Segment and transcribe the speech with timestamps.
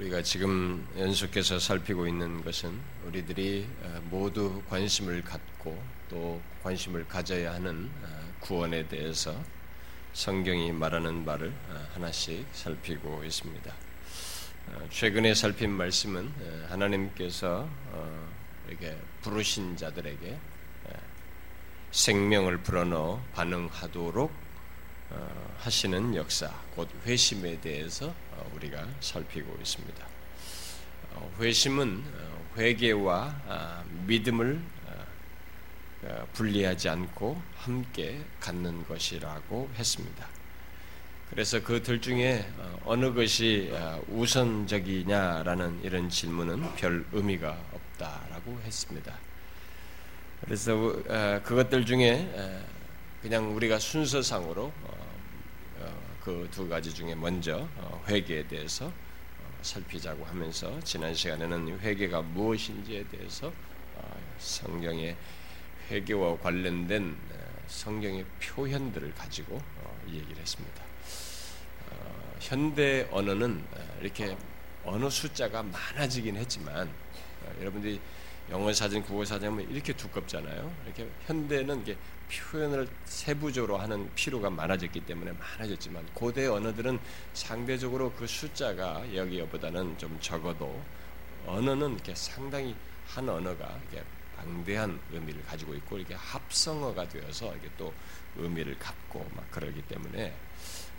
[0.00, 2.72] 우리가 지금 연속해서 살피고 있는 것은
[3.04, 9.38] 우리들이 어, 모두 관심을 갖고 또 관심을 가져야 하는 어, 구원에 대해서
[10.14, 13.74] 성경이 말하는 말을 어, 하나씩 살피고 있습니다.
[14.88, 16.32] 최근에 살핀 말씀은
[16.68, 17.68] 하나님께서
[18.68, 20.38] 이렇게 부르신 자들에게
[21.90, 24.30] 생명을 불어넣어 반응하도록
[25.58, 28.14] 하시는 역사, 곧 회심에 대해서
[28.54, 30.06] 우리가 살피고 있습니다.
[31.14, 34.60] 어, 회심은 어, 회개와 아, 믿음을
[36.02, 40.26] 어, 분리하지 않고 함께 갖는 것이라고 했습니다.
[41.30, 42.44] 그래서 그들 중에
[42.84, 43.72] 어느 것이
[44.08, 49.14] 우선적이냐라는 이런 질문은 별 의미가 없다라고 했습니다.
[50.40, 50.74] 그래서
[51.44, 52.28] 그것들 중에
[53.22, 54.72] 그냥 우리가 순서상으로
[56.20, 63.04] 그 두 가지 중에 먼저 어, 회개에 대해서 어, 살피자고 하면서 지난 시간에는 회개가 무엇인지에
[63.08, 63.52] 대해서
[63.94, 65.16] 어, 성경의
[65.90, 67.16] 회개와 관련된
[67.66, 69.60] 성경의 표현들을 가지고
[70.08, 70.84] 얘기를 했습니다.
[72.40, 73.64] 현대 언어는
[74.00, 74.36] 이렇게
[74.84, 76.90] 언어 숫자가 많아지긴 했지만
[77.60, 78.00] 여러분들이
[78.50, 80.72] 영어 사전, 국어 사전 하면 이렇게 두껍잖아요.
[80.86, 81.96] 이렇게 현대는 이게
[82.30, 86.98] 표현을 세부적으로 하는 필요가 많아졌기 때문에 많아졌지만 고대 언어들은
[87.34, 90.82] 상대적으로 그 숫자가 여기보다는 좀 적어도
[91.46, 92.74] 언어는 이렇게 상당히
[93.06, 94.04] 한 언어가 이렇게
[94.36, 97.92] 방대한 의미를 가지고 있고 이렇게 합성어가 되어서 이게 또
[98.36, 100.32] 의미를 갖고 막 그러기 때문에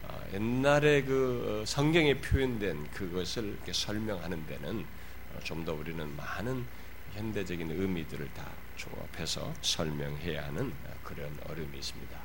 [0.04, 4.86] 어, 옛날에 그 성경에 표현된 그것을 이렇게 설명하는 데는
[5.34, 6.66] 어, 좀더 우리는 많은
[7.14, 12.18] 현대적인 의미들을 다 조합해서 설명해야 하는 그런 어려움이 있습니다.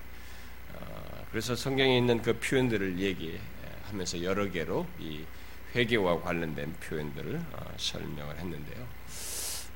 [0.74, 5.24] 어, 그래서 성경에 있는 그 표현들을 얘기하면서 여러 개로 이
[5.74, 8.86] 회개와 관련된 표현들을 어, 설명을 했는데요.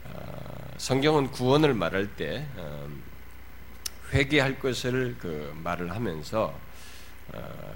[0.04, 2.46] 어, 성경은 구원을 말할 때
[4.12, 6.58] 회개할 것을 그 말을 하면서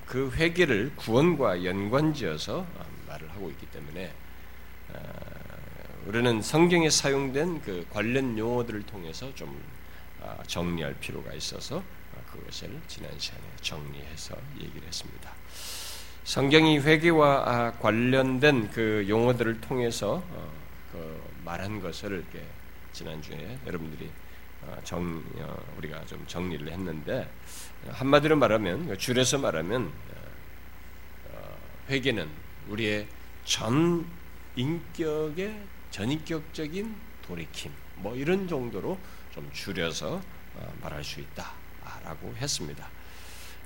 [0.06, 2.66] 그 회개를 구원과 연관지어서
[3.06, 4.12] 말을 하고 있기 때문에
[6.06, 9.59] 우리는 성경에 사용된 그 관련 용어들을 통해서 좀
[10.22, 11.82] 아, 정리할 필요가 있어서
[12.31, 15.31] 그것을 지난 시간에 정리해서 얘기를 했습니다.
[16.25, 20.53] 성경이 회개와 아, 관련된 그 용어들을 통해서 어,
[20.92, 22.47] 그 말한 것을 이렇게
[22.92, 24.10] 지난 주에 여러분들이
[24.62, 25.22] 어, 정
[25.78, 27.31] 우리가 좀 정리를 했는데
[27.88, 29.91] 한마디로 말하면 그 줄여서 말하면
[31.31, 31.56] 어,
[31.88, 32.28] 회개는
[32.69, 33.06] 우리의
[33.44, 34.06] 전
[34.56, 38.99] 인격의 전인격적인 돌이킴 뭐 이런 정도로
[39.32, 40.21] 좀 줄여서
[40.56, 42.88] 어, 말할 수 있다라고 했습니다.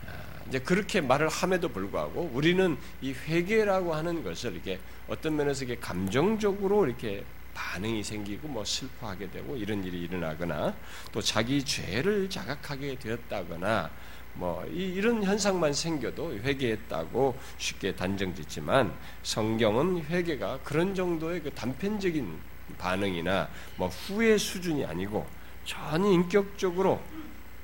[0.06, 0.12] 아,
[0.46, 4.78] 이제 그렇게 말을 함에도 불구하고 우리는 이 회개라고 하는 것을 이렇게
[5.08, 7.24] 어떤 면에서 이게 감정적으로 이렇게
[7.54, 10.76] 반응이 생기고 뭐 슬퍼하게 되고 이런 일이 일어나거나
[11.10, 13.90] 또 자기 죄를 자각하게 되었다거나
[14.38, 18.94] 뭐 이런 현상만 생겨도 회개했다고 쉽게 단정짓지만
[19.24, 22.38] 성경은 회개가 그런 정도의 그 단편적인
[22.78, 25.26] 반응이나 뭐 후회 수준이 아니고
[25.64, 27.02] 전 인격적으로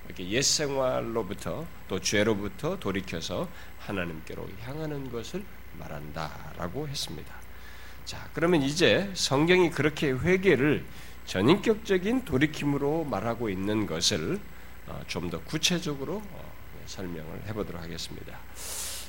[0.06, 3.48] 이렇게 옛 생활로부터 또 죄로부터 돌이켜서
[3.78, 5.44] 하나님께로 향하는 것을
[5.78, 7.34] 말한다라고 했습니다.
[8.04, 10.84] 자, 그러면 이제 성경이 그렇게 회개를
[11.26, 14.40] 전인격적인 돌이킴으로 말하고 있는 것을
[14.86, 16.53] 어, 좀더 구체적으로 어,
[16.86, 18.38] 설명을 해보도록 하겠습니다.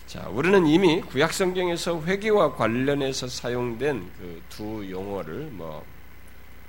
[0.08, 5.84] 자, 우리는 이미 구약 성경에서 회개와 관련해서 사용된 그 두 용어를 뭐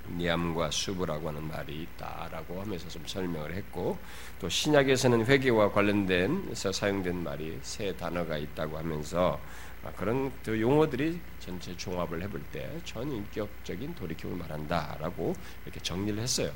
[0.09, 3.97] 니암과 수부라고 하는 말이 있다라고 하면서 좀 설명을 했고
[4.39, 9.39] 또 신약에서는 회개와 관련된서 사용된 말이 세 단어가 있다고 하면서
[9.83, 15.35] 아, 그런 그 용어들이 전체 종합을 해볼 때 전인격적인 돌이킴을 말한다라고
[15.65, 16.51] 이렇게 정리를 했어요.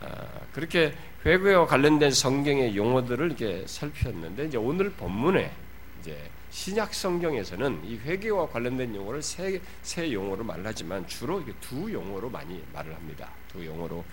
[0.00, 0.94] 아, 그렇게
[1.24, 5.50] 회개와 관련된 성경의 용어들을 이렇게 살폈는데 이제 오늘 본문에
[6.00, 12.62] 이제 신약 성경에서는 이 회개와 관련된 용어를 세, 세 용어로 말하지만 주로 두 용어로 많이
[12.72, 13.30] 말을 합니다.
[13.52, 14.04] 두 용어로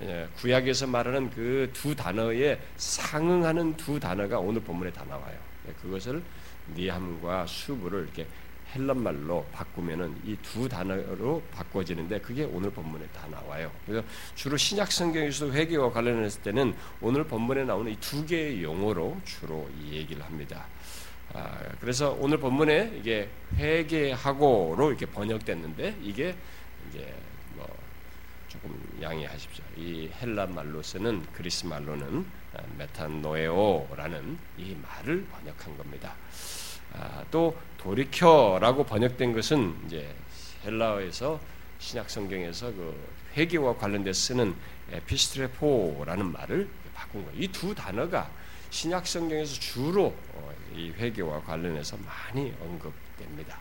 [0.00, 5.38] 예, 구약에서 말하는 그 두 단어에 상응하는 두 단어가 오늘 본문에 다 나와요.
[5.68, 6.22] 예, 그것을
[6.74, 8.26] 니함과 수부를 이렇게
[8.74, 13.70] 헬란 말로 바꾸면은 이 두 단어로 바꿔지는데 그게 오늘 본문에 다 나와요.
[13.86, 19.68] 그래서 주로 신약 성경에서도 회개와 관련했을 때는 오늘 본문에 나오는 이 두 개의 용어로 주로
[19.80, 20.66] 이 얘기를 합니다.
[21.34, 26.34] 아, 그래서 오늘 본문에 이게 회개하고로 이렇게 번역됐는데 이게
[26.90, 27.14] 이제
[27.54, 27.66] 뭐
[28.48, 29.64] 조금 양해하십시오.
[29.76, 36.14] 이 헬란 말로 쓰는 그리스 말로는 아, 메탄노에오라는 이 말을 번역한 겁니다.
[36.92, 40.14] 아, 또 돌이켜라고 번역된 것은 이제
[40.64, 41.40] 헬라어에서
[41.78, 42.94] 신약 성경에서 그
[43.36, 44.54] 회개와 관련돼 쓰는
[44.92, 47.40] ἐπιστρέφω라는 말을 바꾼 거예요.
[47.42, 48.30] 이 두 단어가
[48.70, 53.58] 신약 성경에서 주로 어, 이 회개와 관련해서 많이 언급됩니다.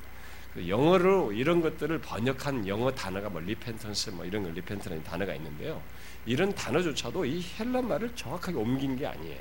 [0.54, 5.82] 그 영어로 이런 것들을 번역한 영어 단어가 뭐 repentance 뭐 이런 거 repentance 단어가 있는데요.
[6.26, 9.40] 이런 단어조차도 이 헬라 말을 정확하게 옮긴 게 아니에요.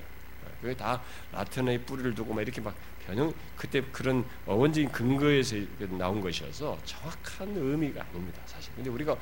[0.61, 2.75] 그게 다 라틴어의 뿌리를 두고 막 이렇게 막
[3.11, 5.57] 변형 그때 그런 어원적인 근거에서
[5.99, 8.73] 나온 것이어서 정확한 의미가 아닙니다, 사실.
[8.75, 9.17] 근데 우리가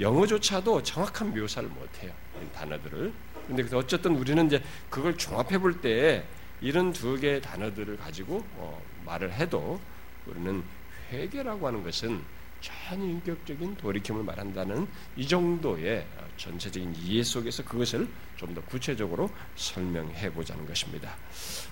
[0.00, 2.12] 영어조차도 정확한 묘사를 못 해요.
[2.54, 3.12] 단어들을.
[3.46, 6.24] 근데 어쨌든 우리는 이제 그걸 종합해 볼 때
[6.62, 9.78] 이런 두 개의 단어들을 가지고 어, 말을 해도
[10.26, 10.62] 우리는
[11.12, 12.22] 회개라고 하는 것은
[12.62, 14.86] 전인격적인 돌이킴을 말한다는
[15.16, 16.06] 이 정도의
[16.38, 18.08] 전체적인 이해 속에서 그것을
[18.46, 21.14] 좀 더 구체적으로 설명해 보자는 것입니다.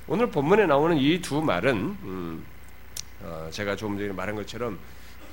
[0.06, 2.44] 오늘 본문에 나오는 이 두 말은 음,
[3.22, 4.78] 어, 제가 조금 전에 말한 것처럼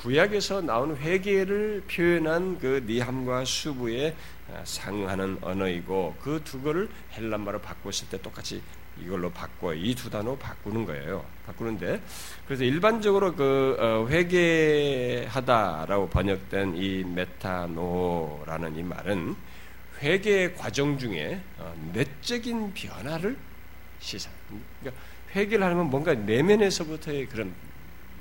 [0.01, 4.15] 구약에서 나온 회개를 표현한 그 니함과 수부에
[4.63, 8.61] 상하는 언어이고 그 두 거를 헬란말로 바꿨을 때 똑같이
[9.01, 11.25] 이걸로 바꿔 이 두 단어 바꾸는 거예요.
[11.45, 12.01] 바꾸는데
[12.45, 19.35] 그래서 일반적으로 그 어, 회개하다라고 번역된 이 메타노라는 이 말은
[20.01, 23.37] 회개 과정 중에 어, 내적인 변화를
[23.99, 24.29] 시사.
[24.79, 25.01] 그러니까
[25.35, 27.53] 회개를 하면 뭔가 내면에서부터의 그런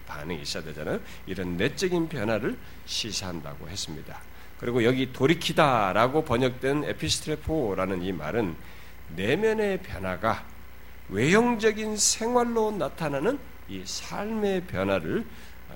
[0.06, 1.00] 반응이 있어야 되잖아요.
[1.26, 4.20] 이런 내적인 변화를 시사한다고 했습니다.
[4.58, 8.56] 그리고 여기 돌이키다라고 번역된 에피스트레포라는 이 말은
[9.14, 10.44] 내면의 변화가
[11.10, 13.38] 외형적인 생활로 나타나는
[13.68, 15.24] 이 삶의 변화를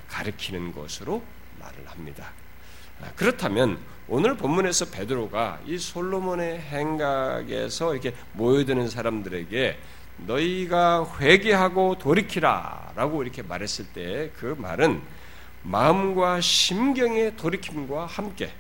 [0.08, 1.22] 가리키는 것으로
[1.58, 2.32] 말을 합니다.
[3.02, 3.78] 아, 그렇다면
[4.08, 9.78] 오늘 본문에서 베드로가 이 솔로몬의 행각에서 이렇게 모여드는 사람들에게
[10.26, 15.02] 너희가 회개하고 돌이키라라고 이렇게 말했을 때 그 말은
[15.62, 18.52] 마음과 심경의 돌이킴과 함께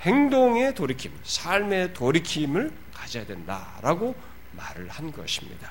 [0.00, 4.14] 행동의 돌이킴, 삶의 돌이킴을 가져야 된다라고
[4.52, 5.70] 말을 한 것입니다.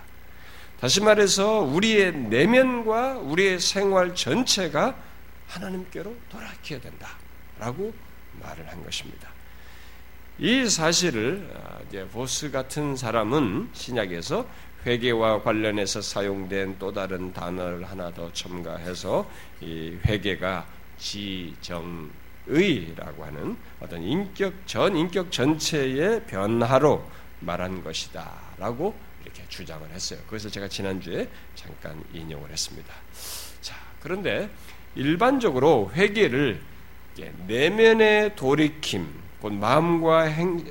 [0.80, 4.96] 다시 말해서 우리의 내면과 우리의 생활 전체가
[5.48, 7.10] 하나님께로 돌아켜야 된다
[7.62, 7.94] 라고
[8.42, 9.30] 말을 한 것입니다.
[10.40, 11.80] 이 사실을 아,
[12.12, 14.48] 보스 같은 사람은 신약에서
[14.84, 19.30] 회개와 관련해서 사용된 또 다른 단어를 하나 더 첨가해서
[19.62, 20.66] 이 회개가
[20.98, 22.10] 지정의라고
[23.24, 27.08] 하는 어떤 인격 전 인격 전체의 변화로
[27.42, 30.20] 말한 것이다라고 이렇게 주장을 했어요.
[30.28, 32.92] 그래서 제가 지난주에 잠깐 인용을 했습니다.
[33.62, 34.50] 자, 그런데
[34.96, 36.71] 일반적으로 회개를
[37.48, 40.64] 내면의 돌이킴, 곧 마음과 행,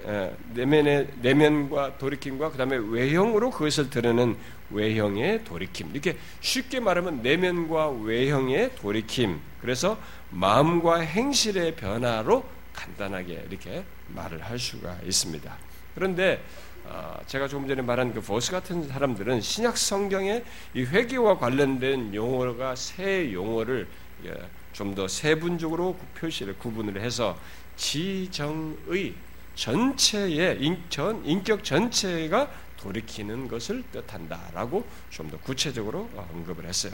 [0.55, 4.37] 내면의 내면과 돌이킴과 그다음에 외형으로 그것을 드러내는
[4.71, 5.91] 외형의 돌이킴.
[5.93, 9.41] 이렇게 쉽게 말하면 내면과 외형의 돌이킴.
[9.61, 9.99] 그래서
[10.31, 15.57] 마음과 행실의 변화로 간단하게 이렇게 말을 할 수가 있습니다.
[15.95, 16.43] 그런데
[16.89, 20.45] 아, 제가 조금 전에 말한 그 보스 같은 사람들은 신약 성경의
[20.75, 23.87] 이 회개와 관련된 용어가 새 용어를
[24.27, 24.35] 예,
[24.81, 27.39] 좀 더 세분적으로 표시를 구분을 해서
[27.77, 29.13] 지정의
[29.55, 36.93] 전체의 전 인격 전체가 돌이키는 것을 뜻한다라고 좀 더 구체적으로 언급을 했어요.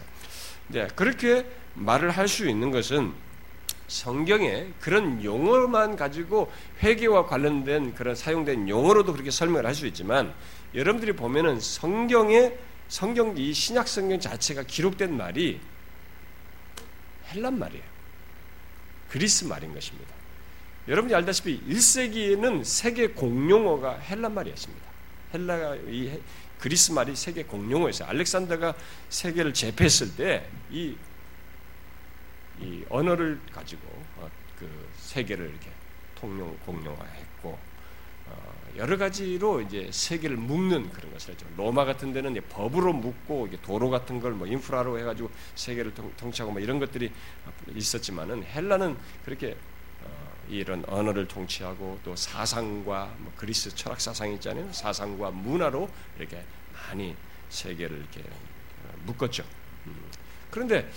[0.67, 3.13] 네, 그렇게 말을 할 수 있는 것은
[3.87, 6.51] 성경에 그런 용어만 가지고
[6.83, 10.35] 회개와 관련된 그런 사용된 용어로도 그렇게 설명을 할 수 있지만
[10.75, 12.53] 여러분들이 보면은 성경에
[12.89, 15.61] 성경 이 신약 성경 자체가 기록된 말이
[17.37, 17.85] 헬란 말이에요.
[19.11, 20.13] 그리스 말인 것입니다.
[20.89, 24.87] 여러분이 알다시피 1세기에는 세계 공용어가 헬란 말이었습니다.
[25.35, 26.21] 헬라가 이
[26.59, 28.09] 그리스 말이 세계 공용어였어요.
[28.09, 28.75] 알렉산더가
[29.11, 30.97] 세계를 제패했을 때 이
[32.61, 33.83] 이 언어를 가지고
[34.17, 35.71] 어, 그 세계를 이렇게
[36.15, 37.26] 통용 공용화했고 어,
[38.77, 41.47] 여러 가지로 이제 세계를 묶는 그런 것을 했죠.
[41.57, 46.79] 로마 같은 데는 법으로 묶고 도로 같은 걸 뭐 인프라로 해가지고 세계를 통, 치하고뭐 이런
[46.79, 47.11] 것들이
[47.75, 49.57] 있었지만은 헬라는 그렇게
[50.05, 54.73] 어, 이런 언어를 통치하고 또 사상과 뭐 그리스 철학 사상이 있잖아요.
[54.73, 57.17] 사상과 문화로 이렇게 많이
[57.49, 58.23] 세계를 이렇게
[59.05, 59.45] 묶었죠.
[59.87, 59.97] 음.
[60.51, 60.91] 그런데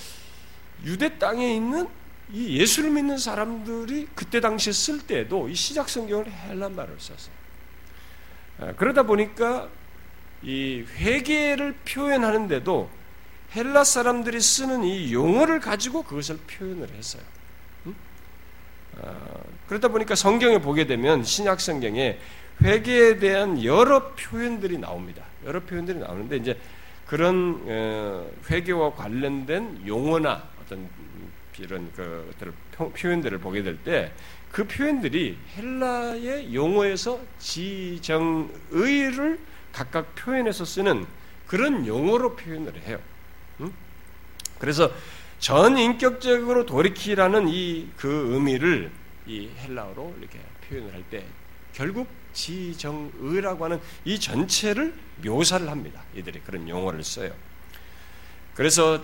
[0.84, 1.88] 유대 땅에 있는
[2.32, 7.39] 이 예수를 믿는 사람들이 그때 당시에 쓸 때도 이 시작 성경을 헬란 말을 썼어요.
[8.60, 9.70] 아, 그러다 보니까
[10.44, 12.90] 이 회개를 표현하는데도
[13.56, 17.24] 헬라 사람들이 쓰는 이 용어를 가지고 그것을 표현을 했어요.
[19.02, 19.16] 아,
[19.68, 22.20] 그러다 보니까 성경에 보게 되면 신약 성경에
[22.62, 25.24] 회개에 대한 여러 표현들이 나옵니다.
[25.46, 26.58] 여러 표현들이 나오는데 이제
[27.08, 30.88] 그런 어, 회개와 관련된 용어나 어떤
[31.58, 32.32] 이런 그
[32.94, 34.12] 표현들을 보게 될 때
[34.52, 39.40] 그 표현들이 헬라의 용어에서 지정의를
[39.72, 41.06] 각각 표현해서 쓰는
[41.48, 43.00] 그런 용어로 표현을 해요.
[44.60, 44.92] 그래서
[45.40, 48.92] 전인격적으로 돌이키라는 이 그 의미를
[49.28, 51.26] 이 헬라어로 이렇게 표현을 할 때
[51.74, 56.04] 결국 지정의라고 하는 이 전체를 묘사를 합니다.
[56.16, 57.32] 이들이 그런 용어를 써요.
[58.54, 59.02] 그래서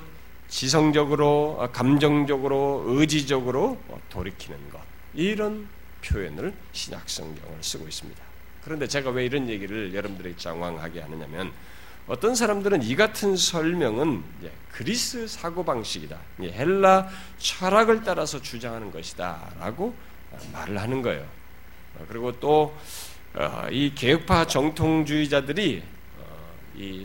[0.48, 4.80] 지성적으로, 아, 감정적으로, 의지적으로 돌이키는 것.
[5.16, 5.68] 이런
[6.04, 8.24] 표현을 신약 성경을 쓰고 있습니다.
[8.64, 11.52] 그런데 제가 왜 이런 얘기를 여러분들에게 장황하게 하느냐면
[12.08, 14.24] 어떤 사람들은 이 같은 설명은
[14.72, 16.18] 그리스 사고방식이다.
[16.42, 19.54] 헬라 철학을 따라서 주장하는 것이다.
[19.60, 19.96] 라고
[20.54, 21.28] 말을 하는 거예요.
[22.08, 22.70] 그리고 또이
[23.34, 25.84] 어, 개혁파 정통주의자들이
[26.20, 27.04] 어, 이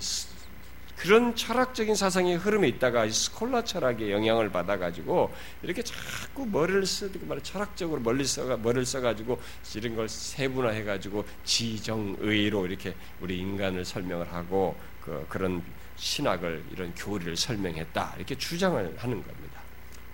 [1.00, 8.02] 그런 철학적인 사상의 흐름에 있다가 스콜라 철학의 영향을 받아가지고 이렇게 자꾸 머리를 쓰고 말 철학적으로
[8.02, 9.40] 멀리 써가 머리를 써가지고
[9.76, 15.62] 이런 걸 세분화해가지고 지정의로 이렇게 우리 인간을 설명을 하고 그 그런
[15.96, 19.60] 신학을 이런 교리를 설명했다 이렇게 주장을 하는 겁니다.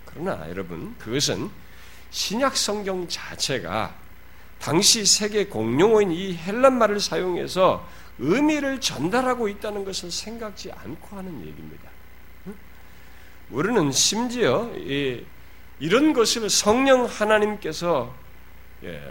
[0.05, 1.49] 그러나 여러분 그것은
[2.11, 3.93] 신약 성경 자체가
[4.57, 7.85] 당시 세계 공용어인 이 헬란 말을 사용해서
[8.19, 11.89] 의미를 전달하고 있다는 것을 생각지 않고 하는 얘기입니다.
[13.49, 14.71] 우리는 심지어
[15.79, 18.13] 이런 것을 성령 하나님께서
[18.83, 19.01] 예,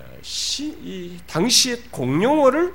[0.83, 2.75] 이 당시의 공용어를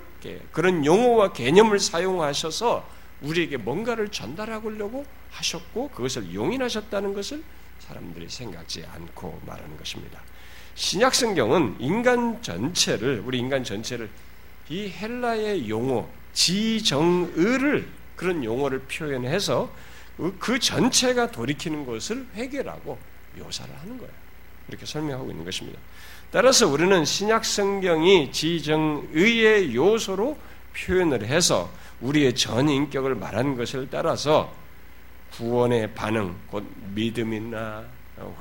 [0.51, 2.87] 그런 용어와 개념을 사용하셔서
[3.21, 7.43] 우리에게 뭔가를 전달하려고 하셨고 그것을 용인하셨다는 것을
[7.79, 10.21] 사람들이 생각지 않고 말하는 것입니다.
[10.75, 14.09] 신약 성경은 인간 전체를 우리 인간 전체를
[14.69, 19.71] 이 헬라의 용어 지정의를 그런 용어를 표현해서
[20.39, 22.97] 그 전체가 돌이키는 것을 회개라고
[23.37, 24.13] 묘사를 하는 거예요.
[24.67, 25.79] 이렇게 설명하고 있는 것입니다.
[26.31, 30.37] 따라서 우리는 신약 성경이 지정의의 요소로
[30.75, 31.69] 표현을 해서
[31.99, 34.53] 우리의 전 인격을 말한 것을 따라서
[35.33, 37.83] 구원의 반응, 곧 믿음이나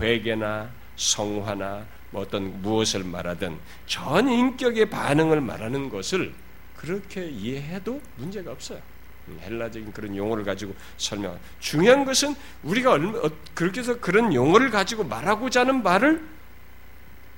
[0.00, 6.32] 회개나 성화나 뭐 어떤 무엇을 말하든 전 인격의 반응을 말하는 것을
[6.80, 8.80] 그렇게 이해해도 문제가 없어요.
[9.28, 11.38] 음, 헬라적인 그런 용어를 가지고 설명.
[11.58, 16.26] 중요한 것은 우리가 어, 그렇게 해서 그런 용어를 가지고 말하고자 하는 말을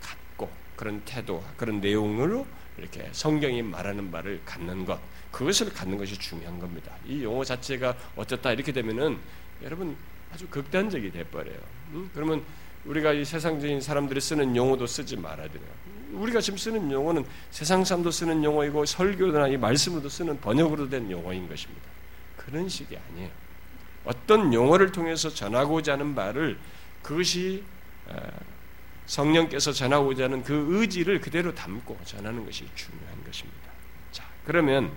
[0.00, 2.46] 갖고 그런 태도, 그런 내용으로
[2.78, 5.00] 이렇게 성경이 말하는 말을 갖는 것,
[5.32, 6.92] 그것을 갖는 것이 중요한 겁니다.
[7.04, 9.18] 이 용어 자체가 어쨌다 이렇게 되면은
[9.64, 9.96] 여러분
[10.32, 11.58] 아주 극단적이 돼버려요.
[11.94, 12.10] 음?
[12.14, 12.44] 그러면
[12.84, 15.62] 우리가 이 세상적인 사람들이 쓰는 용어도 쓰지 말아야 돼요.
[16.12, 21.48] 우리가 지금 쓰는 용어는 세상 사람도 쓰는 용어이고 설교나 이 말씀으로도 쓰는 번역으로 된 용어인
[21.48, 21.82] 것입니다.
[22.36, 23.30] 그런 식이 아니에요.
[24.04, 26.58] 어떤 용어를 통해서 전하고자 하는 말을
[27.02, 27.62] 그것이
[28.08, 28.16] 어,
[29.06, 33.70] 성령께서 전하고자 하는 그 의지를 그대로 담고 전하는 것이 중요한 것입니다.
[34.10, 34.90] 자, 그러면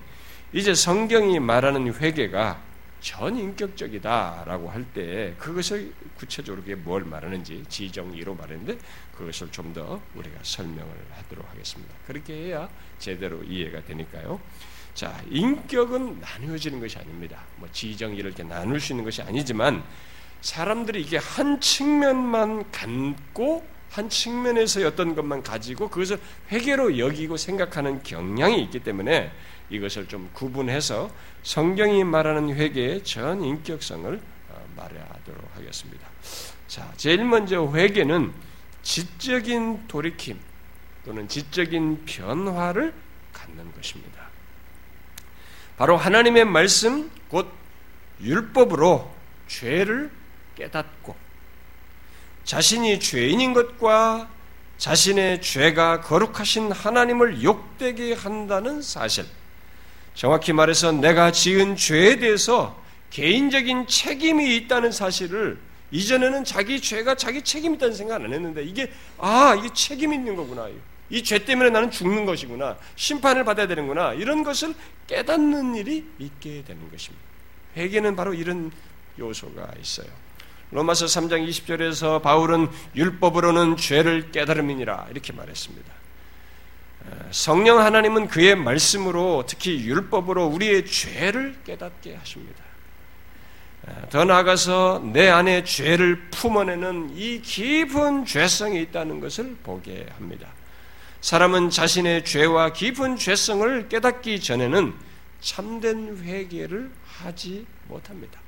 [0.53, 2.61] 이제 성경이 말하는 회개가
[3.05, 8.77] 전인격적이다라고 할 때 그것을 구체적으로 뭘 말하는지 지정의로 말했는데
[9.17, 11.93] 그것을 좀 더 우리가 설명을 하도록 하겠습니다.
[12.07, 14.39] 그렇게 해야 제대로 이해가 되니까요.
[14.93, 17.41] 자, 인격은 나누어지는 것이 아닙니다.
[17.57, 19.83] 뭐 지정의를 이렇게 나눌 수 있는 것이 아니지만
[20.39, 26.19] 사람들이 이게 한 측면만 갖고 한 측면에서 어떤 것만 가지고 그것을
[26.51, 29.31] 회계로 여기고 생각하는 경향이 있기 때문에
[29.69, 31.09] 이것을 좀 구분해서
[31.43, 36.07] 성경이 말하는 회개의 전 인격성을 어, 말하도록 하겠습니다.
[36.67, 38.33] 자, 제일 먼저 회개는
[38.83, 40.39] 지적인 돌이킴
[41.05, 42.93] 또는 지적인 변화를
[43.33, 44.25] 갖는 것입니다.
[45.77, 47.51] 바로 하나님의 말씀, 곧
[48.21, 49.13] 율법으로
[49.47, 50.09] 죄를
[50.55, 51.15] 깨닫고
[52.45, 54.29] 자신이 죄인인 것과
[54.77, 59.25] 자신의 죄가 거룩하신 하나님을 욕되게 한다는 사실,
[60.15, 62.81] 정확히 말해서 내가 지은 죄에 대해서
[63.11, 65.57] 개인적인 책임이 있다는 사실을
[65.91, 70.67] 이전에는 자기 죄가 자기 책임이 있다는 생각 안 했는데 이게 아 이게 책임이 있는 거구나
[71.09, 74.73] 이 죄 때문에 나는 죽는 것이구나 심판을 받아야 되는구나 이런 것을
[75.07, 77.23] 깨닫는 일이 있게 되는 것입니다.
[77.77, 78.71] 회개는 바로 이런
[79.19, 80.07] 요소가 있어요.
[80.71, 85.93] 로마서 3장 20절에서 바울은 율법으로는 죄를 깨달음이니라 이렇게 말했습니다.
[87.31, 92.63] 성령 하나님은 그의 말씀으로 특히 율법으로 우리의 죄를 깨닫게 하십니다.
[94.09, 100.47] 더 나아가서 내 안에 죄를 품어내는 이 깊은 죄성이 있다는 것을 보게 합니다.
[101.21, 104.93] 사람은 자신의 죄와 깊은 죄성을 깨닫기 전에는
[105.41, 108.39] 참된 회개를 하지 못합니다.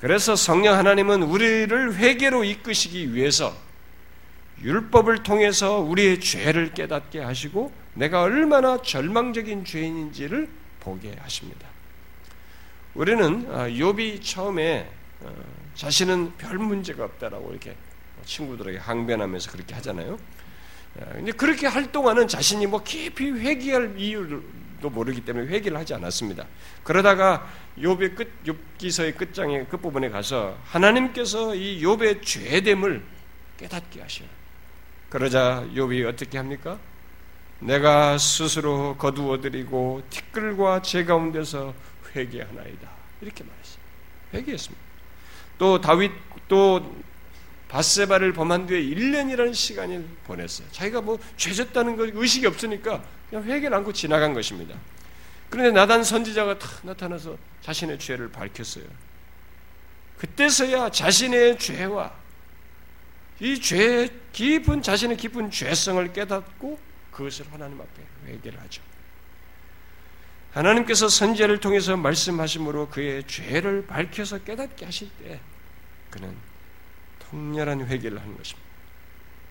[0.00, 3.54] 그래서 성령 하나님은 우리를 회개로 이끄시기 위해서
[4.62, 10.48] 율법을 통해서 우리의 죄를 깨닫게 하시고 내가 얼마나 절망적인 죄인인지를
[10.80, 11.68] 보게 하십니다.
[12.94, 15.34] 우리는 아, 욥이 처음에 어,
[15.74, 17.76] 자신은 별 문제가 없다라고 이렇게
[18.24, 20.18] 친구들에게 항변하면서 그렇게 하잖아요.
[20.94, 26.46] 근데 그렇게 할 동안은 자신이 뭐 깊이 회개할 이유도 모르기 때문에 회개를 하지 않았습니다.
[26.84, 33.02] 그러다가 욥의 끝 욥기서의 끝장의 끝 부분에 가서 하나님께서 이 욥의 죄됨을
[33.58, 34.28] 깨닫게 하셔요.
[35.14, 36.76] 그러자 욥이 어떻게 합니까?
[37.60, 41.72] 내가 스스로 거두어드리고 티끌과 제 가운데서
[42.16, 42.90] 회개하나이다.
[43.20, 43.78] 이렇게 말했어요.
[44.34, 44.84] 회개했습니다.
[45.56, 46.10] 또 다윗
[46.48, 46.96] 또
[47.68, 50.66] 바세바를 범한 뒤에 1년이라는 시간을 보냈어요.
[50.72, 54.74] 자기가 뭐 죄졌다는 거 의식이 없으니까 그냥 회개를 안고 지나간 것입니다.
[55.48, 58.84] 그런데 나단 선지자가 탁 나타나서 자신의 죄를 밝혔어요.
[60.18, 62.23] 그때서야 자신의 죄와
[63.40, 66.78] 이 죄, 깊은, 자신의 깊은 죄성을 깨닫고
[67.10, 68.82] 그것을 하나님 앞에 회개를 하죠.
[70.52, 75.40] 하나님께서 선지자를 통해서 말씀하심으로 그의 죄를 밝혀서 깨닫게 하실 때
[76.10, 76.34] 그는
[77.18, 78.68] 통렬한 회개를 하는 것입니다.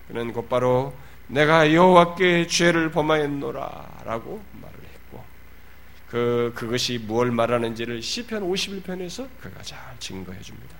[0.08, 0.94] 그는 곧바로
[1.26, 5.24] 내가 여호와께 죄를 범하였노라라고 말을 했고
[6.08, 10.76] 그 그것이 무엇 말하는지를 시편 51편에서 그가 잘 증거해 줍니다.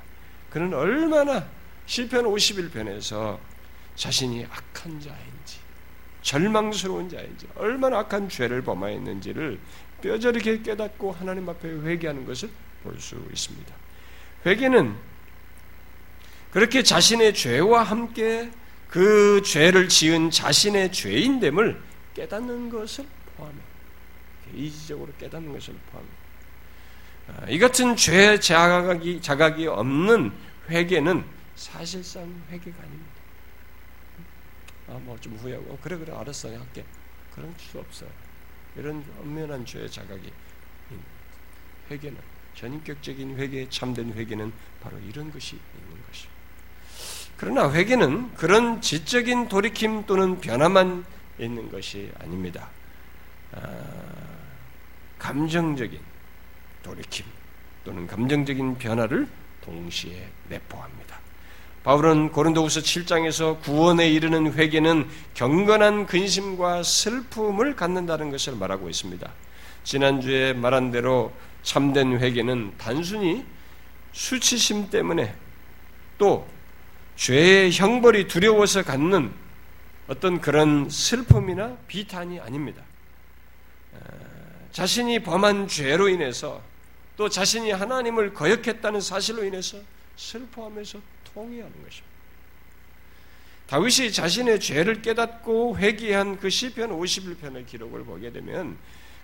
[0.51, 1.47] 그는 얼마나
[1.87, 3.39] 시편 51편에서
[3.95, 5.59] 자신이 악한 자인지
[6.23, 9.59] 절망스러운 자인지 얼마나 악한 죄를 범하였는지를
[10.03, 12.51] 뼈저리게 깨닫고 하나님 앞에 회개하는 것을
[12.83, 13.75] 볼 수 있습니다.
[14.45, 14.95] 회개는
[16.51, 18.51] 그렇게 자신의 죄와 함께
[18.89, 21.81] 그 죄를 지은 자신의 죄인됨을
[22.15, 23.57] 깨닫는 것을 포함해
[24.55, 26.09] 이지적으로 깨닫는 것을 포함해
[27.27, 30.31] 아, 이 같은 죄 자각이, 자각이 없는
[30.69, 31.25] 회개는
[31.57, 33.13] 사실상 회개가 아닙니다.
[34.89, 36.85] 아, 뭐 좀 후회하고, 어, 그래, 그래, 알았어, 할게.
[37.35, 38.11] 그럴 수 없어요.
[38.77, 40.31] 이런 엄연한 죄의 자각이
[41.91, 42.19] 회개는
[42.55, 46.27] 전인격적인 회개, 참된 회개는 바로 이런 것이 있는 것이.
[47.37, 51.05] 그러나 회개는 그런 지적인 돌이킴 또는 변화만
[51.39, 52.71] 있는 것이 아닙니다.
[53.53, 53.59] 아,
[55.19, 56.01] 감정적인
[56.83, 57.27] 돌이킴
[57.85, 59.27] 또는 감정적인 변화를
[59.63, 61.04] 동시에 내포합니다.
[61.85, 69.31] 바울은 고린도후서 7장에서 구원에 이르는 회개는 경건한 근심과 슬픔을 갖는다는 것을 말하고 있습니다.
[69.85, 71.31] 지난주에 말한 대로
[71.63, 73.45] 참된 회개는 단순히
[74.13, 75.35] 수치심 때문에
[76.17, 76.49] 또
[77.17, 79.31] 죄의 형벌이 두려워서 갖는
[80.09, 82.83] 어떤 그런 슬픔이나 비탄이 아닙니다.
[84.73, 86.63] 자신이 범한 죄로 인해서
[87.19, 89.77] 또 자신이 하나님을 거역했다는 사실로 인해서
[90.17, 92.15] 슬퍼하면서 통회하는 것입니다.
[93.67, 98.77] 다윗이 자신의 죄를 깨닫고 회개한 그 시편 51편의 기록을 보게 되면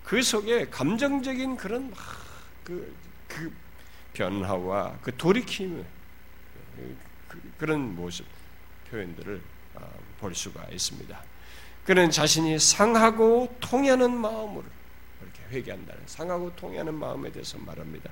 [0.03, 1.93] 그 속에 감정적인 그런
[2.63, 2.93] 그,
[3.27, 3.53] 그
[4.13, 5.85] 변화와 그 돌이킴
[7.27, 8.25] 그, 런 모습
[8.89, 9.41] 표현들을
[9.75, 9.87] 아,
[10.19, 11.23] 볼 수가 있습니다.
[11.85, 14.65] 그는 자신이 상하고 통하는 마음으로
[15.21, 18.09] 이렇게 회개한다는 상하고 통하는 마음에 대해서 말합니다.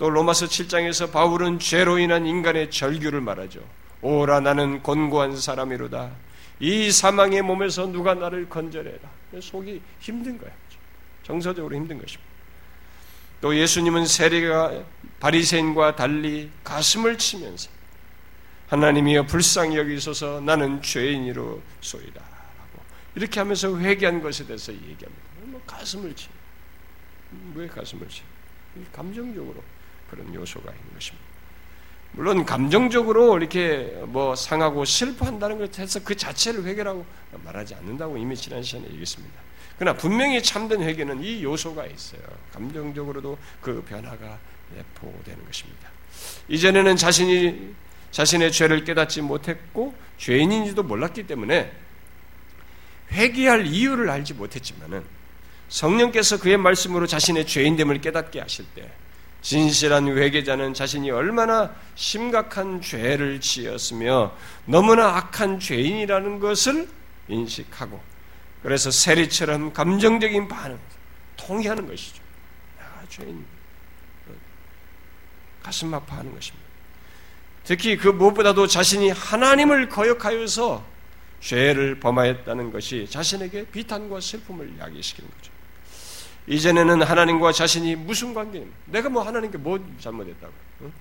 [0.00, 3.60] 또 로마서 7장에서 바울은 죄로 인한 인간의 절규를 말하죠.
[4.00, 6.10] 오라 나는 곤고한 사람이로다.
[6.58, 8.98] 이 사망의 몸에서 누가 나를 건져내라.
[9.38, 10.50] 속이 힘든 거야.
[11.22, 12.30] 정서적으로 힘든 것입니다.
[13.42, 14.84] 또 예수님은 세리가
[15.20, 17.68] 바리새인과 달리 가슴을 치면서
[18.68, 22.22] 하나님이여 불쌍히 여기소서 나는 죄인이로 소이다.
[23.16, 25.22] 이렇게 하면서 회개한 것에 대해서 얘기합니다.
[25.42, 26.28] 뭐 가슴을 치.
[27.54, 28.22] 왜 가슴을 치?
[28.94, 29.62] 감정적으로
[30.10, 31.30] 그런 요소가 있는 것입니다.
[32.12, 37.06] 물론 감정적으로 이렇게 뭐 상하고 슬퍼한다는 것에 서 그 자체를 회개라고
[37.44, 39.34] 말하지 않는다고 이미 지난 시간에 얘기했습니다.
[39.78, 42.20] 그러나 분명히 참된 회개는 이 요소가 있어요.
[42.52, 44.38] 감정적으로도 그 변화가
[44.74, 45.88] 내포되는 것입니다.
[46.48, 47.74] 이전에는 자신이
[48.10, 51.72] 자신의 죄를 깨닫지 못했고 죄인인지도 몰랐기 때문에
[53.12, 55.04] 회개할 이유를 알지 못했지만은
[55.68, 58.90] 성령께서 그의 말씀으로 자신의 죄인됨을 깨닫게 하실 때
[59.42, 66.88] 진실한 회개자는 자신이 얼마나 심각한 죄를 지었으며 너무나 악한 죄인이라는 것을
[67.28, 68.00] 인식하고
[68.62, 70.78] 그래서 세리처럼 감정적인 반응,
[71.36, 72.22] 통해하는 것이죠.
[72.80, 73.44] 야, 죄인
[75.62, 76.68] 가슴 아파하는 것입니다.
[77.64, 80.84] 특히 그 무엇보다도 자신이 하나님을 거역하여서
[81.40, 85.52] 죄를 범하였다는 것이 자신에게 비탄과 슬픔을 야기시키는 거죠.
[86.46, 88.76] 이전에는 하나님과 자신이 무슨 관계입니까?
[88.86, 90.52] 내가 뭐 하나님께 뭐 잘못했다고?
[90.80, 90.92] 어?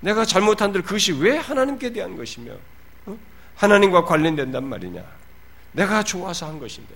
[0.00, 2.52] 내가 잘못한 들 그것이 왜 하나님께 대한 것이며
[3.06, 3.18] 어?
[3.54, 5.04] 하나님과 관련된단 말이냐?
[5.72, 6.94] 내가 좋아서 한 것인데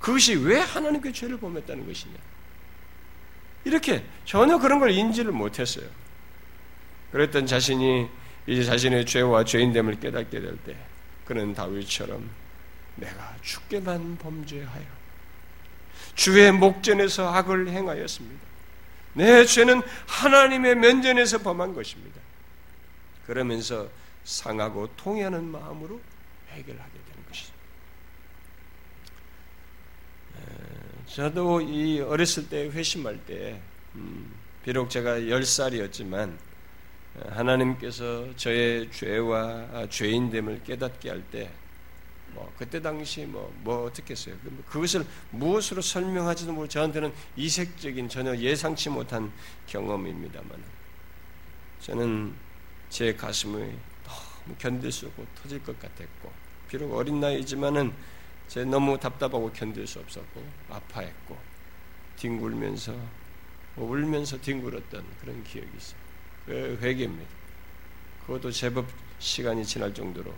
[0.00, 2.14] 그것이 왜 하나님께 죄를 범했다는 것이냐?
[3.64, 5.86] 이렇게 전혀 그런 걸 인지를 못했어요.
[7.12, 8.08] 그랬던 자신이
[8.46, 10.76] 이제 자신의 죄와 죄인됨을 깨닫게 될 때,
[11.24, 12.28] 그는 다윗처럼
[12.96, 14.97] 내가 죽게만 범죄하여
[16.18, 18.48] 주의 목전에서 악을 행하였습니다.
[19.14, 22.20] 내 죄는 하나님의 면전에서 범한 것입니다.
[23.24, 23.88] 그러면서
[24.24, 26.00] 상하고 통해하는 마음으로
[26.50, 27.52] 해결하게 되는 것이죠.
[31.06, 33.60] 저도 이 어렸을 때 회심할 때,
[33.94, 36.36] 음, 비록 제가 10살이었지만,
[37.30, 41.48] 하나님께서 저의 죄와 죄인됨을 깨닫게 할 때,
[42.34, 44.36] 뭐 그때 당시 뭐, 뭐 어떻게 했어요?
[44.42, 49.32] 그, 그것을 무엇으로 설명하지도 모르고 저한테는 이색적인 전혀 예상치 못한
[49.66, 50.62] 경험입니다만
[51.80, 52.34] 저는
[52.88, 56.32] 제 가슴이 너무 견딜 수 없고 터질 것 같았고
[56.68, 57.92] 비록 어린 나이지만은
[58.48, 61.36] 제 너무 답답하고 견딜 수 없었고 아파했고
[62.16, 62.94] 뒹굴면서
[63.76, 66.00] 울면서 뒹굴었던 그런 기억이 있어요.
[66.46, 67.30] 그 회개입니다.
[68.26, 68.86] 그것도 제법
[69.18, 70.34] 시간이 지날 정도로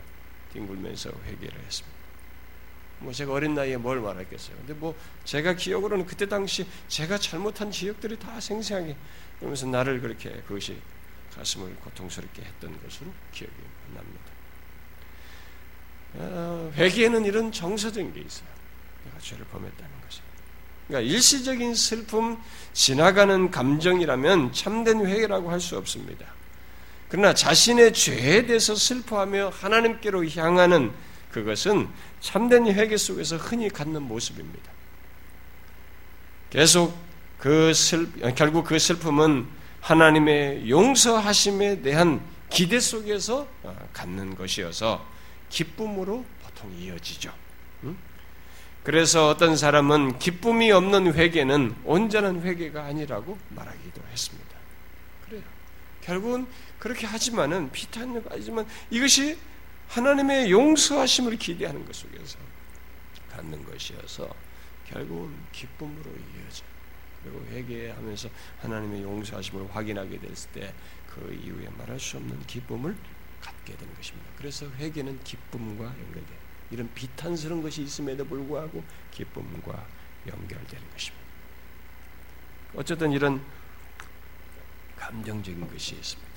[0.53, 2.01] 뒹굴면서 회개를 했습니다.
[3.01, 4.57] 뭐 제가 어린 나이에 뭘 말했겠어요.
[4.59, 8.97] 근데 뭐 제가 기억으로는 그때 당시 제가 잘못한 지역들이 다 생생하게
[9.39, 10.77] 그러면서 나를 그렇게 그것이
[11.35, 13.55] 가슴을 고통스럽게 했던 것으로 기억이
[13.95, 14.21] 납니다.
[16.15, 18.49] 어, 회개에는 이런 정서적인 게 있어요.
[19.05, 20.21] 내가 죄를 범했다는 것이.
[20.89, 22.37] 그러니까 일시적인 슬픔,
[22.73, 26.27] 지나가는 감정이라면 참된 회개라고 할 수 없습니다.
[27.11, 30.93] 그러나 자신의 죄에 대해서 슬퍼하며 하나님께로 향하는
[31.33, 31.89] 그것은
[32.21, 34.71] 참된 회개 속에서 흔히 갖는 모습입니다.
[36.51, 36.97] 계속
[37.39, 39.47] 그 슬, 결국 그 슬픔은
[39.81, 43.49] 하나님의 용서하심에 대한 기대 속에서
[43.93, 45.05] 갖는 것이어서
[45.49, 47.33] 기쁨으로 보통 이어지죠.
[48.85, 54.51] 그래서 어떤 사람은 기쁨이 없는 회개는 온전한 회개가 아니라고 말하기도 했습니다.
[55.27, 55.43] 그래요.
[56.03, 56.47] 결국은
[56.81, 59.39] 그렇게 하지만은 비탄력 하지만 이것이
[59.89, 62.39] 하나님의 용서하심을 기대하는 것 속에서
[63.31, 64.29] 갖는 것이어서
[64.89, 66.65] 결국은 기쁨으로 이어져.
[67.23, 68.29] 그리고 회개하면서
[68.63, 70.75] 하나님의 용서하심을 확인하게 됐을 때
[71.11, 72.97] 그 이후에 말할 수 없는 기쁨을
[73.41, 74.31] 갖게 되는 것입니다.
[74.37, 76.39] 그래서 회개는 기쁨과 연결돼.
[76.71, 79.87] 이런 비탄스러운 것이 있음에도 불구하고 기쁨과
[80.27, 81.27] 연결되는 것입니다.
[82.75, 83.45] 어쨌든 이런
[84.97, 86.30] 감정적인 것이 있습니다.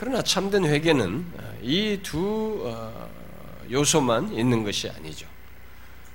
[0.00, 3.10] 그러나 참된 회개는 어, 이두 어,
[3.70, 5.26] 요소만 있는 것이 아니죠.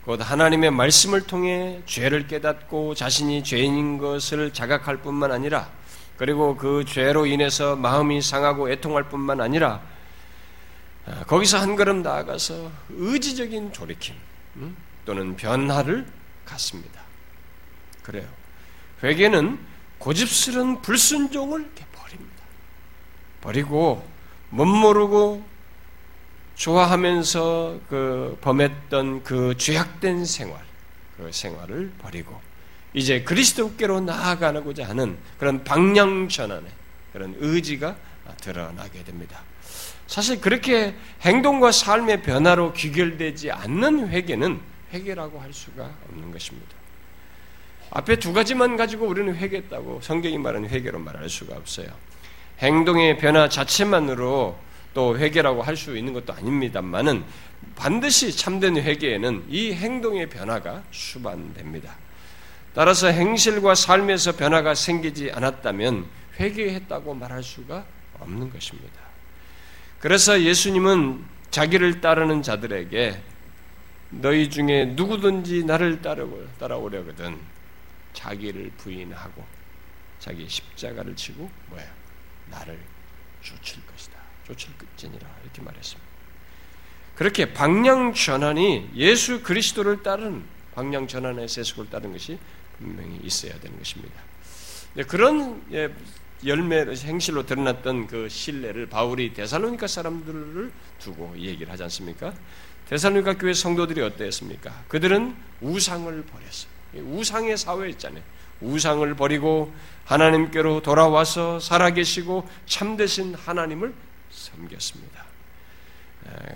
[0.04, 5.69] 곧 하나님의 말씀을 통해 죄를 깨닫고 자신이 죄인인 것을 자각할 뿐만 아니라
[6.17, 9.84] 그리고 그 죄로 인해서 마음이 상하고 애통할 뿐만 아니라
[11.06, 14.15] 어, 거기서 한 걸음 나아가서 의지적인 돌이킴
[14.56, 16.08] 음, 또는 변화를
[16.43, 17.02] 갖습니다.
[18.02, 18.28] 그래요.
[19.04, 19.60] 회개는
[20.00, 21.69] 고집스러운 불순종을
[23.46, 24.04] 버리고
[24.50, 25.46] 못 모르고
[26.56, 30.60] 좋아하면서 그 범했던 그 죄악된 생활,
[31.16, 32.42] 그 생활을 버리고
[32.94, 36.72] 이제 그리스도께로 나아가고자 하는 그런 방향 전환의
[37.14, 37.96] 그런 의지가
[38.42, 39.42] 드러나게 됩니다.
[40.08, 44.60] 사실 그렇게 행동과 삶의 변화로 귀결되지 않는 회개는
[44.94, 46.76] 회개라고 할 수가 없는 것입니다.
[47.92, 51.88] 앞에 두 가지만 가지고 우리는 회개했다고 성경이 말하는 회개로 말할 수가 없어요.
[52.60, 54.58] 행동의 변화 자체만으로
[54.94, 57.24] 또 회개라고 할 수 있는 것도 아닙니다만은
[57.76, 61.96] 반드시 참된 회개에는 이 행동의 변화가 수반됩니다.
[62.74, 66.06] 따라서 행실과 삶에서 변화가 생기지 않았다면
[66.39, 67.86] 회개했다고 말할 수가
[68.20, 69.00] 없는 것입니다.
[70.00, 73.22] 그래서 예수님은 자기를 따르는 자들에게
[74.12, 76.02] 너희 중에 누구든지 나를
[76.60, 77.38] 따라오려거든
[78.13, 79.44] 자기를 부인하고
[80.20, 81.95] 자기 십자가를 치고 뭐야
[82.56, 82.80] 나를
[83.41, 84.18] 쫓을 것이다.
[84.48, 86.06] 쫓을 것이니라 이렇게 말했습니다.
[87.15, 92.38] 그렇게 방향 전환이 예수 그리스도를 따른 방향 전환의 세속을 따른 것이
[92.78, 94.22] 분명히 있어야 되는 것입니다.
[95.08, 95.94] 그런 예,
[96.46, 102.34] 열매 행실로 드러났던 그 신뢰를 바울이 데살로니가 사람들을 두고 얘기를 하지 않습니까?
[102.89, 104.84] 데살로니가 교회 성도들이 어땠습니까?
[104.88, 106.76] 그들은 우상을 버렸어요.
[106.94, 108.24] 우상의 사회였잖아요.
[108.62, 109.74] 우상을 버리고
[110.06, 113.94] 하나님께로 돌아와서 살아계시고 참되신 하나님을
[114.30, 115.26] 섬겼습니다.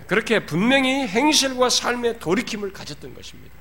[0.07, 3.53] 그렇게 분명히 행실과 삶의 돌이킴을 가졌던 것입니다.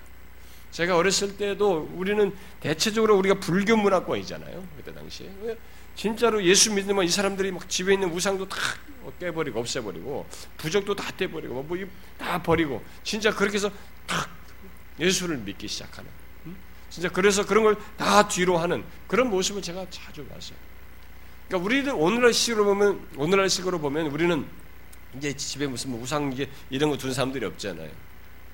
[0.70, 4.66] 제가 어렸을 때도 우리는 대체적으로 우리가 불교 문화권이잖아요.
[4.77, 5.29] 그때 당시에.
[5.94, 8.57] 진짜로 예수 믿는 이 사람들이 막 집에 있는 우상도 다
[9.18, 11.79] 깨버리고 없애버리고 부적도 다 떼버리고 뭐
[12.18, 13.70] 다 버리고 진짜 그렇게 해서
[14.07, 14.29] 탁
[15.01, 16.11] 예수를 믿기 시작하는
[16.98, 20.56] 진짜 그래서 그런 걸 다 뒤로 하는 그런 모습을 제가 자주 봤어요.
[21.46, 24.44] 그러니까 우리들 오늘날 식으로 보면 오늘날 식으로 보면 우리는
[25.16, 27.90] 이제 집에 무슨 뭐 우상 이게 이런 거둔 사람들이 없잖아요.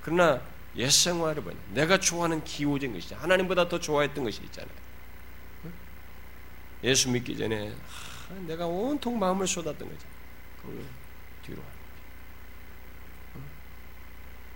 [0.03, 0.43] 그러나
[0.77, 3.17] 옛 생활을 보면 내가 좋아하는 기호적인 것이죠.
[3.17, 4.75] 하나님보다 더 좋아했던 것이 있잖아요.
[6.83, 10.07] 예수 믿기 전에 하, 내가 온통 마음을 쏟았던 거죠.
[10.61, 10.85] 그걸
[11.47, 11.73] 뒤로 하는
[13.33, 13.49] 거죠.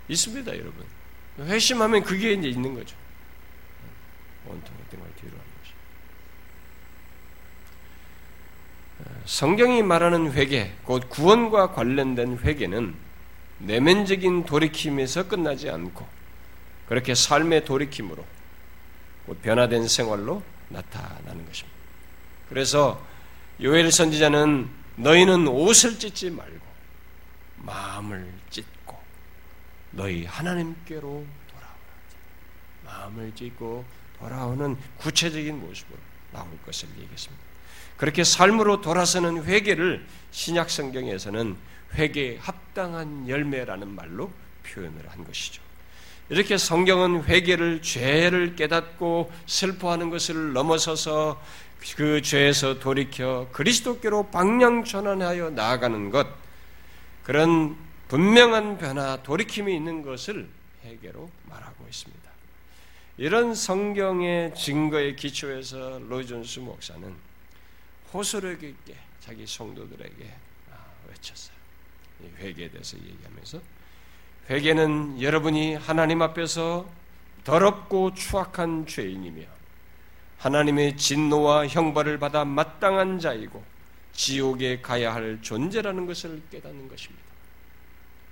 [0.09, 0.85] 있습니다, 여러분.
[1.40, 2.94] 회심하면 그게 이제 있는 거죠.
[4.49, 5.73] 온통 했던 걸 뒤로 하는 것이.
[9.27, 12.95] 성경이 말하는 회개, 곧 구원과 관련된 회개는
[13.59, 16.07] 내면적인 돌이킴에서 끝나지 않고
[16.89, 18.25] 그렇게 삶의 돌이킴으로
[19.27, 21.79] 곧 변화된 생활로 나타나는 것입니다.
[22.49, 23.05] 그래서
[23.61, 26.67] 요엘 선지자는 너희는 옷을 찢지 말고
[27.57, 28.99] 마음을 찢고
[29.91, 31.75] 너희 하나님께로 돌아오라.
[32.85, 33.85] 마음을 찢고
[34.19, 35.99] 돌아오는 구체적인 모습으로
[36.33, 37.45] 나올 것을 얘기했습니다.
[37.97, 41.57] 그렇게 삶으로 돌아서는 회개를 신약 성경에서는
[41.95, 44.31] 회개에 합당한 열매라는 말로
[44.65, 45.63] 표현을 한 것이죠.
[46.31, 51.43] 이렇게 성경은 회개를 죄를 깨닫고 슬퍼하는 것을 넘어서서
[51.97, 56.27] 그 죄에서 돌이켜 그리스도께로 방향 전환하여 나아가는 것
[57.25, 57.77] 그런
[58.09, 60.49] 분명한 변화 돌이킴이 있는 것을
[60.85, 62.28] 회개로 말하고 있습니다.
[63.19, 67.15] 이런 성경의 증거에 기초해서 로이존스 목사는
[68.13, 70.35] 호소력 있게 자기 성도들에게
[70.73, 70.77] 아,
[71.09, 71.57] 외쳤어요.
[72.39, 73.61] 회개에 대해서 얘기하면서
[74.51, 76.89] 회개는 여러분이 하나님 앞에서
[77.45, 79.43] 더럽고 추악한 죄인이며
[80.39, 83.63] 하나님의 진노와 형벌을 받아 마땅한 자이고
[84.13, 87.25] 지옥에 가야 할 존재라는 것을 깨닫는 것입니다.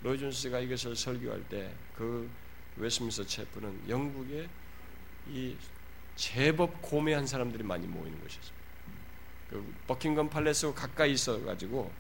[0.03, 2.31] 로이존스가 이것을 설교할 때 그
[2.77, 4.49] 웨스민스터 체프는 영국의
[5.31, 5.57] 이
[6.17, 8.57] 제법 고매한 사람들이 많이 모이는 곳이었어요.
[9.51, 11.93] 그 버킹엄 팔레스 가까이 있어 가지고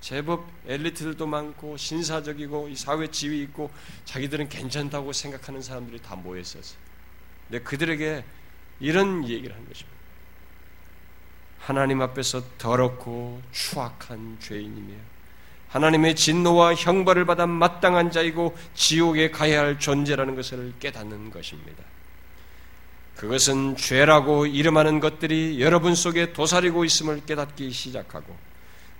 [0.00, 3.70] 제법 엘리트들도 많고 신사적이고 사회 지위 있고
[4.04, 6.78] 자기들은 괜찮다고 생각하는 사람들이 다 모여 있었어요.
[7.48, 8.24] 근데 그들에게
[8.80, 9.98] 이런 얘기를 한 것입니다.
[11.58, 14.94] 하나님 앞에서 더럽고 추악한 죄인이며
[15.68, 21.82] 하나님의 진노와 형벌을 받아 마땅한 자이고 지옥에 가야 할 존재라는 것을 깨닫는 것입니다.
[23.18, 28.36] 그것은 죄라고 이름하는 것들이 여러분 속에 도사리고 있음을 깨닫기 시작하고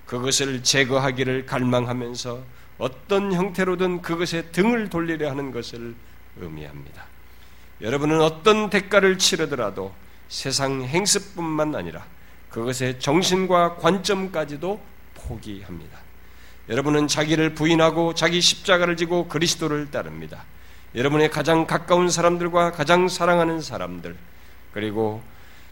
[0.05, 2.43] 그것을 제거하기를 갈망하면서
[2.79, 5.95] 어떤 형태로든 그것에 등을 돌리려 하는 것을
[6.37, 7.05] 의미합니다.
[7.79, 9.95] 여러분은 어떤 대가를 치르더라도
[10.27, 12.05] 세상 행습뿐만 아니라
[12.49, 14.81] 그것의 정신과 관점까지도
[15.13, 15.97] 포기합니다.
[16.67, 20.43] 여러분은 자기를 부인하고 자기 십자가를 지고 그리스도를 따릅니다.
[20.95, 24.15] 여러분의 가장 가까운 사람들과 가장 사랑하는 사람들,
[24.73, 25.21] 그리고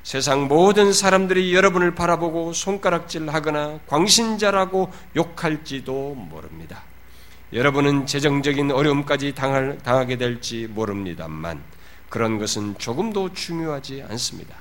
[0.03, 6.84] 세상 모든 사람들이 여러분을 바라보고 손가락질 하거나 광신자라고 욕할지도 모릅니다.
[7.51, 11.62] 여러분은 재정적인 어려움까지 당할, 당하게 될지 모릅니다만,
[12.10, 14.56] 그런 것은 조금도 중요하지 않습니다.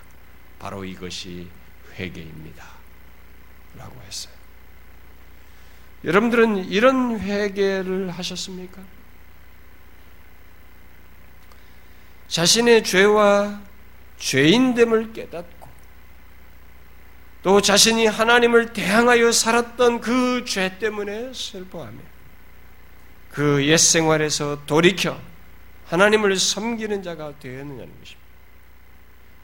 [0.59, 1.49] 바로 이것이
[1.99, 2.64] 회개입니다.
[3.79, 4.35] 라고 했어요.
[6.05, 8.81] 여러분들은 이런 회개를 하셨습니까?
[12.29, 13.61] 자신의 죄와
[14.19, 15.69] 죄인됨을 깨닫고
[17.43, 21.99] 또 자신이 하나님을 대항하여 살았던 그 죄 때문에 슬퍼하며
[23.31, 25.19] 그 옛 생활에서 돌이켜
[25.87, 28.27] 하나님을 섬기는 자가 되었느냐는 것입니다.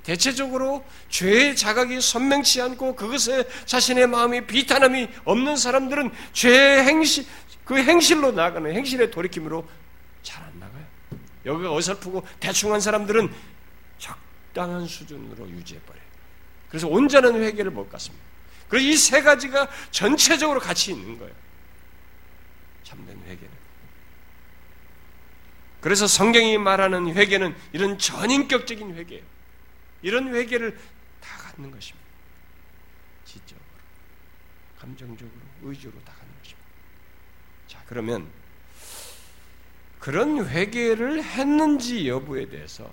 [0.02, 7.24] 대체적으로 죄의 자각이 선명치 않고 그것에 자신의 마음이 비탄함이 없는 사람들은 죄의 행실,
[7.64, 9.64] 그 행실로 나가는 행실의 돌이킴으로.
[11.44, 13.32] 여기가 어설프고 대충한 사람들은
[13.98, 16.02] 적당한 수준으로 유지해버려요.
[16.68, 18.24] 그래서 온전한 회개를 못 갖습니다.
[18.68, 21.34] 그래서 이 세 가지가 전체적으로 같이 있는 거예요.
[22.84, 23.62] 참된 회개는.
[25.80, 29.24] 그래서 성경이 말하는 회개는 이런 전인격적인 회개예요.
[30.02, 30.78] 이런 회개를
[31.20, 32.06] 다 갖는 것입니다.
[33.24, 33.64] 지적으로,
[34.78, 35.30] 감정적으로,
[35.62, 36.62] 의지로 다 갖는 것입니다.
[37.68, 38.28] 자, 그러면
[40.02, 42.92] 그런 회개를 했는지 여부에 대해서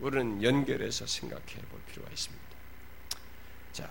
[0.00, 2.46] 우리는 연결해서 생각해 볼 필요가 있습니다.
[3.74, 3.90] 자,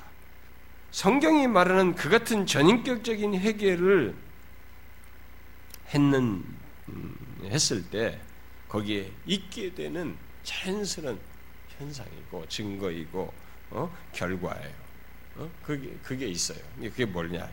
[0.89, 4.15] 성경이 말하는 그 같은 전인격적인 회개를
[5.89, 6.43] 했는
[6.89, 8.19] 음, 했을 때
[8.67, 11.19] 거기에 있게 되는 자연스러운
[11.77, 13.33] 현상이고 증거이고
[13.69, 13.97] 어?
[14.13, 14.73] 결과예요.
[15.35, 15.51] 어?
[15.61, 16.57] 그게 그게 있어요.
[16.79, 17.47] 그게 뭐냐?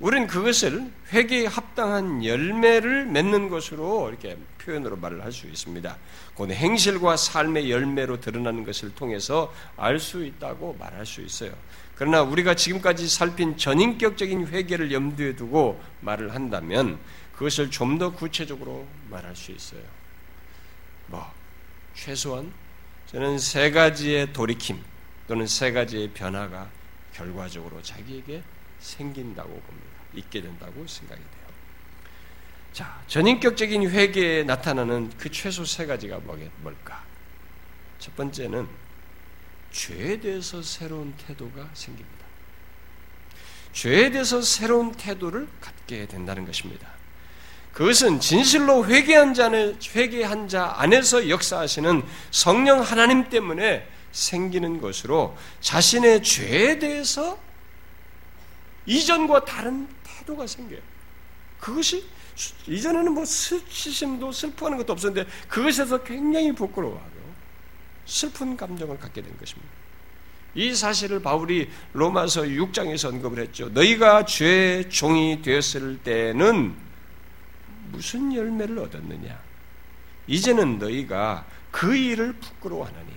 [0.00, 5.96] 우리는 그것을 회개에 합당한 열매를 맺는 것으로 이렇게 표현으로 말을 할 수 있습니다.
[6.34, 11.52] 곧 행실과 삶의 열매로 드러나는 것을 통해서 알 수 있다고 말할 수 있어요.
[11.96, 16.98] 그러나 우리가 지금까지 살핀 전인격적인 회개를 염두에 두고 말을 한다면
[17.32, 19.82] 그것을 좀 더 구체적으로 말할 수 있어요.
[21.08, 21.26] 뭐
[21.94, 22.52] 최소한
[23.06, 24.78] 저는 세 가지의 돌이킴
[25.26, 26.70] 또는 세 가지의 변화가
[27.14, 28.42] 결과적으로 자기에게
[28.78, 29.87] 생긴다고 봅니다.
[30.18, 31.38] 있게 된다고 생각이 돼요.
[32.72, 36.20] 자, 전인격적인 회개에 나타나는 그 최소 세 가지가
[36.62, 37.02] 뭘까?
[37.98, 38.68] 첫 번째는
[39.72, 42.18] 죄에 대해서 새로운 태도가 생깁니다.
[43.72, 46.88] 죄에 대해서 새로운 태도를 갖게 된다는 것입니다.
[47.72, 56.78] 그것은 진실로 회개한 자는 회개한 자 안에서 역사하시는 성령 하나님 때문에 생기는 것으로 자신의 죄에
[56.78, 57.38] 대해서
[58.86, 59.86] 이전과 다른
[60.28, 60.80] 태도가 생겨요.
[61.58, 62.04] 그것이
[62.66, 67.18] 이전에는 뭐 수치심도 슬퍼하는 것도 없었는데 그것에서 굉장히 부끄러워하고
[68.06, 69.68] 슬픈 감정을 갖게 된 것입니다.
[70.54, 73.68] 이 사실을 바울이 로마서 6장에서 언급을 했죠.
[73.70, 76.74] 너희가 죄의 종이 되었을 때는
[77.90, 79.40] 무슨 열매를 얻었느냐?
[80.26, 83.12] 이제는 너희가 그 일을 부끄러워하느니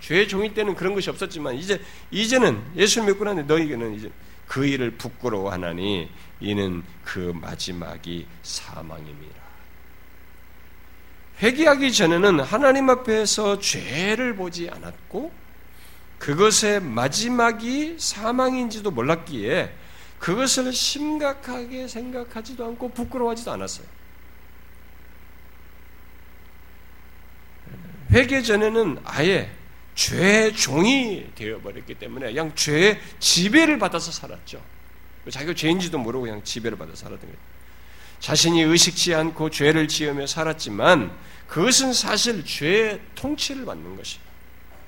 [0.00, 4.10] 죄의 종이 때는 그런 것이 없었지만 이제 이제는 예수를 믿고 나니 너희는 이제
[4.50, 6.10] 그 일을 부끄러워하나니
[6.40, 9.40] 이는 그 마지막이 사망입니다.
[11.40, 15.30] 회개하기 전에는 하나님 앞에서 죄를 보지 않았고
[16.18, 19.72] 그것의 마지막이 사망인지도 몰랐기에
[20.18, 23.86] 그것을 심각하게 생각하지도 않고 부끄러워하지도 않았어요.
[28.10, 29.59] 회개 전에는 아예
[30.00, 34.62] 죄의 종이 되어버렸기 때문에 그냥 죄의 지배를 받아서 살았죠.
[35.30, 37.36] 자기가 죄인지도 모르고 그냥 지배를 받아 살았던 거예요.
[38.18, 41.14] 자신이 의식치 않고 죄를 지으며 살았지만
[41.46, 44.18] 그것은 사실 죄의 통치를 받는 것이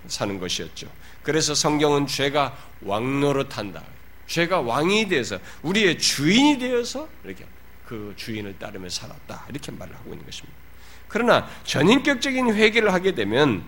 [0.07, 0.90] 사는 것이었죠.
[1.22, 3.85] 그래서 성경은 죄가 왕노릇한다.
[4.27, 7.44] 죄가 왕이 되어서 우리의 주인이 되어서 이렇게
[7.85, 9.44] 그 주인을 따르며 살았다.
[9.51, 10.57] 이렇게 말을 하고 있는 것입니다.
[11.09, 13.62] 그러나 전인격적인 회개를 하게 되면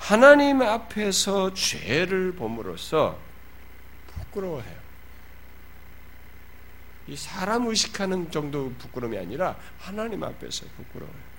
[0.00, 3.18] 하나님 앞에서 죄를 범으로써
[4.06, 4.80] 부끄러워해요.
[7.06, 11.30] 이 사람 의식하는 정도 부끄러움이 아니라 하나님 앞에서 부끄러워요.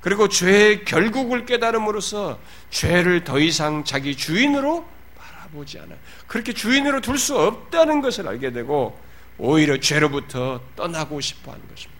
[0.00, 2.38] 그리고 죄의 결국을 깨달음으로써
[2.70, 5.98] 죄를 더 이상 자기 주인으로 바라보지 않아요.
[6.28, 8.98] 그렇게 주인으로 둘 수 없다는 것을 알게 되고
[9.36, 11.98] 오히려 죄로부터 떠나고 싶어 하는 것입니다.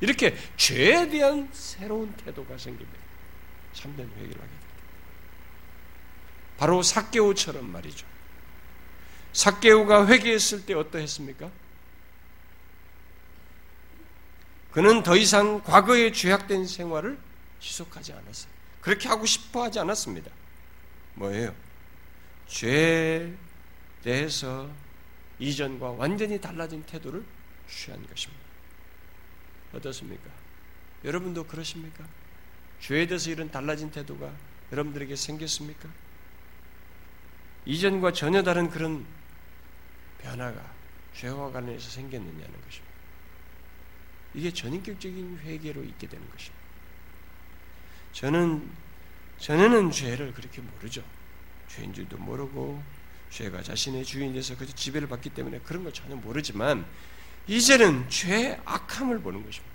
[0.00, 2.98] 이렇게 죄에 대한 새로운 태도가 생깁니다.
[3.72, 4.69] 참된 회개를 하게 됩니다.
[6.60, 8.06] 바로 사개오처럼 말이죠.
[9.32, 11.50] 사개오가 회개했을 때 어떠했습니까?
[14.70, 17.18] 그는 더 이상 과거의 죄악된 생활을
[17.60, 18.52] 지속하지 않았어요.
[18.82, 20.30] 그렇게 하고 싶어 하지 않았습니다.
[21.14, 21.54] 뭐예요?
[22.46, 23.32] 죄에
[24.02, 24.68] 대해서
[25.38, 27.24] 이전과 완전히 달라진 태도를
[27.70, 28.44] 취한 것입니다.
[29.72, 30.30] 어떻습니까?
[31.04, 32.04] 여러분도 그러십니까?
[32.80, 34.30] 죄에 대해서 이런 달라진 태도가
[34.72, 35.88] 여러분들에게 생겼습니까?
[37.66, 39.04] 이전과 전혀 다른 그런
[40.22, 40.60] 변화가
[41.14, 42.90] 죄와 관련해서 생겼느냐는 것입니다.
[44.34, 46.60] 이게 전인격적인 회개로 있게 되는 것입니다.
[48.12, 48.70] 저는
[49.38, 51.02] 전에는 죄를 그렇게 모르죠.
[51.68, 52.82] 죄인 줄도 모르고
[53.30, 56.84] 죄가 자신의 주인이 돼서 그 지배를 받기 때문에 그런 걸 전혀 모르지만
[57.46, 59.70] 이제는 죄의 악함을 보는 것입니다.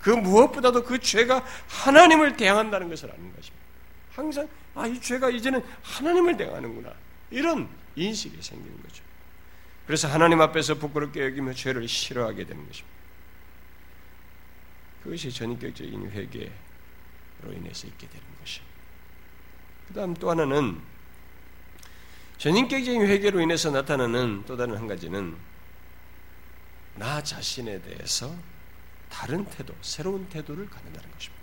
[0.00, 3.65] 그 무엇보다도 그 죄가 하나님을 대항한다는 것을 아는 것입니다.
[4.16, 6.92] 항상 아, 이 죄가 이제는 하나님을 대하는구나.
[7.30, 9.04] 이런 인식이 생기는 거죠.
[9.86, 12.96] 그래서 하나님 앞에서 부끄럽게 여기며 죄를 싫어하게 되는 것입니다.
[15.02, 18.66] 그것이 전인격적인 회개로 인해서 있게 되는 것이에요.
[19.88, 20.80] 그 다음 또 하나는
[22.38, 25.36] 전인격적인 회개로 인해서 나타나는 또 다른 한 가지는
[26.96, 28.34] 나 자신에 대해서
[29.10, 31.35] 다른 태도, 새로운 태도를 갖는다는 것입니다.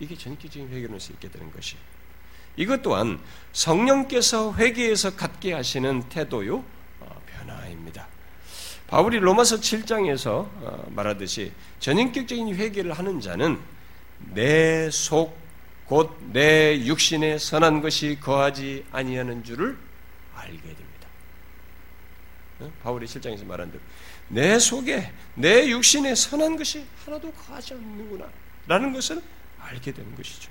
[0.00, 1.82] 이게 전인격적인 회개로 인해서 있게 되는 것이에요.
[2.56, 3.20] 이것 또한
[3.52, 6.64] 성령께서 회개에서 갖게 하시는 태도요
[7.00, 8.08] 어, 변화입니다.
[8.86, 13.58] 바울이 로마서 7장에서 어, 말하듯이 전인격적인 회개를 하는 자는
[14.34, 15.46] 내 속
[15.88, 19.78] 곧 내 육신에 선한 것이 거하지 아니하는 줄을
[20.34, 21.08] 알게 됩니다.
[22.58, 22.72] 어?
[22.82, 23.82] 바울이 7장에서 말한 대로
[24.28, 28.26] 내 속에 내 육신에 선한 것이 하나도 거하지 않는구나
[28.66, 29.22] 라는 것을
[29.68, 30.50] 알게 되는 것이죠.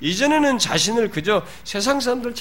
[0.00, 2.34] 이전에는 자신을 그저 세상 사람들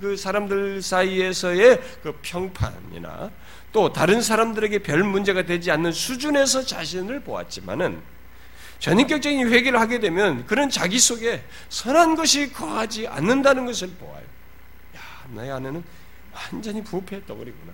[0.00, 3.30] 그 사람들 사이에서의 그 평판이나
[3.72, 8.00] 또 다른 사람들에게 별 문제가 되지 않는 수준에서 자신을 보았지만은
[8.78, 14.24] 전인격적인 회개를 하게 되면 그런 자기 속에 선한 것이 거하지 않는다는 것을 보아요.
[14.96, 15.84] 야, 나의 아내는
[16.32, 17.72] 완전히 부패했다 버리구나.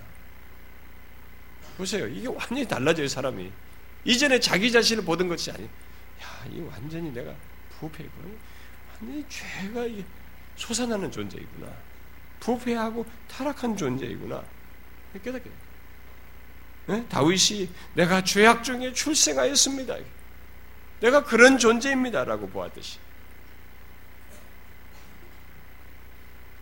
[1.76, 2.06] 보세요.
[2.08, 3.50] 이게 완전히 달라져요, 사람이.
[4.04, 5.64] 이전에 자기 자신을 보던 것이 아니.
[5.64, 5.68] 야,
[6.52, 7.34] 이 완전히 내가
[7.78, 8.28] 부패했구나.
[8.92, 9.86] 완전히 죄가
[10.56, 11.70] 솟아나는 존재이구나.
[12.40, 14.42] 부패하고 타락한 존재이구나.
[15.22, 15.50] 깨닫게.
[16.86, 17.04] 네?
[17.08, 19.96] 다윗이 내가 죄악 중에 출생하였습니다.
[21.00, 22.98] 내가 그런 존재입니다라고 보았듯이.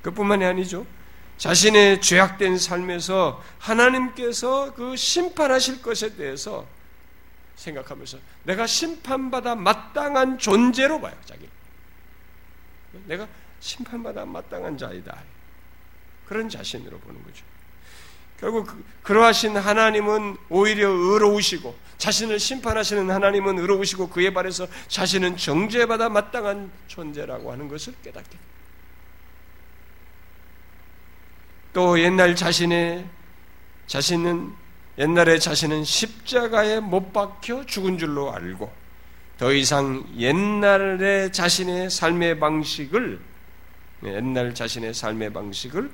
[0.03, 0.87] 그뿐만이 아니죠.
[1.37, 6.67] 자신의 죄악된 삶에서 하나님께서 그 심판하실 것에 대해서
[7.57, 11.49] 생각하면서 내가 심판받아 마땅한 존재로 봐요, 자기.
[13.07, 13.27] 내가
[13.61, 15.23] 심판받아 마땅한 자이다.
[16.27, 17.45] 그런 자신으로 보는 거죠.
[18.41, 18.69] 결국
[19.03, 27.53] 그, 러하신 하나님은 오히려 의로우시고 자신을 심판하시는 하나님은 의로우시고 그에 반해서 자신은 정죄받아 마땅한 존재라고
[27.53, 28.55] 하는 것을 깨닫게 됩니다.
[31.73, 33.09] 또 옛날 자신의
[33.87, 34.64] 자신은
[34.99, 38.73] 옛날에 자신은 십자가에 못 박혀 죽은 줄로 알고
[39.39, 43.21] 더 이상 옛날의 자신의 삶의 방식을
[44.05, 45.91] 옛날 자신의 삶의 방식을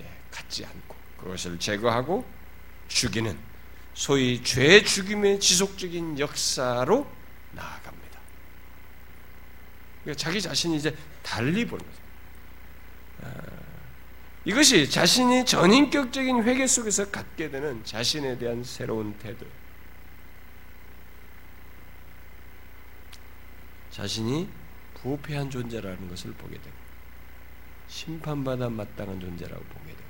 [0.00, 2.24] 예, 갖지 않고 그것을 제거하고
[2.88, 3.38] 죽이는
[3.94, 7.06] 소위 죄 죽임의 지속적인 역사로
[7.52, 8.18] 나아갑니다.
[10.02, 12.02] 그러니까 자기 자신이 이제 달리 보는 거죠.
[14.42, 19.46] 아, 이것이 자신이 전인격적인 회개 속에서 갖게 되는 자신에 대한 새로운 태도.
[23.90, 24.48] 자신이
[24.94, 26.76] 부패한 존재라는 것을 보게 되고,
[27.88, 30.08] 심판받아 마땅한 존재라고 보게 되고,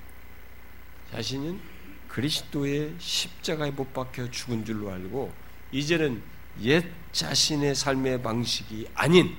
[1.10, 1.60] 자신은
[2.08, 5.32] 그리스도의 십자가에 못 박혀 죽은 줄로 알고,
[5.72, 6.22] 이제는
[6.60, 9.36] 옛 자신의 삶의 방식이 아닌,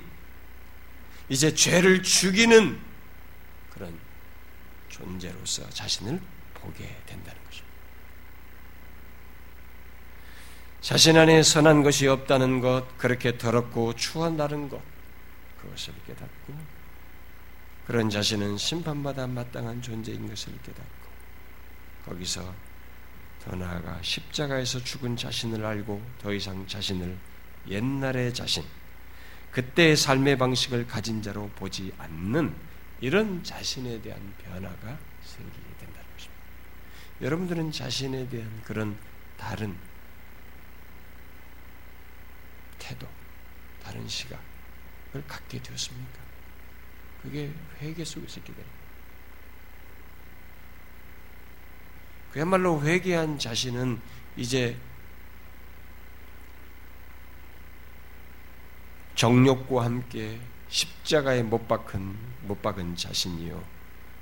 [1.29, 2.92] 이제 죄를 죽이는
[4.93, 6.21] 존재로서 자신을
[6.53, 7.73] 보게 된다는 것입니다.
[10.81, 14.81] 자신 안에 선한 것이 없다는 것, 그렇게 더럽고 추한다는 것,
[15.61, 16.53] 그것을 깨닫고,
[17.87, 21.07] 그런 자신은 심판받아 마땅한 존재인 것을 깨닫고,
[22.05, 22.53] 거기서
[23.43, 27.17] 더 나아가 십자가에서 죽은 자신을 알고 더 이상 자신을
[27.67, 28.63] 옛날의 자신,
[29.51, 32.72] 그때의 삶의 방식을 가진 자로 보지 않는
[33.03, 36.41] 이런 자신에 대한 변화가 생기게 된다는 것입니다.
[37.19, 38.97] 여러분들은 자신에 대한 그런
[39.35, 39.77] 다른
[42.79, 43.05] 태도,
[43.83, 46.19] 다른 시각을 갖게 되었습니까?
[47.21, 47.51] 그게
[47.81, 48.77] 회개 속에서 있게 됩니다.
[52.31, 53.99] 그야말로 회개한 자신은
[54.37, 54.77] 이제
[59.15, 60.39] 정욕과 함께
[60.73, 63.63] 십자가에 못 박은 못 박은 자신이요.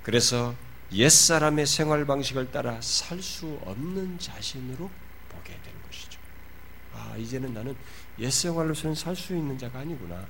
[0.04, 0.54] 그래서
[0.92, 4.92] 옛사람의 생활 방식을 따라 살 수 없는 자신으로
[5.30, 6.20] 보게 되는 것이죠.
[6.94, 7.74] 아, 이제는 나는
[8.20, 10.28] 옛 생활로서는 살 수 있는 자가 아니구나.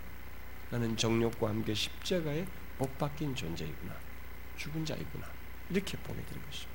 [0.69, 2.45] 나는 정욕과 함께 십자가에
[2.77, 3.95] 못 박힌 존재이구나.
[4.57, 5.27] 죽은 자이구나.
[5.71, 6.67] 이렇게 보게 되는 것이죠.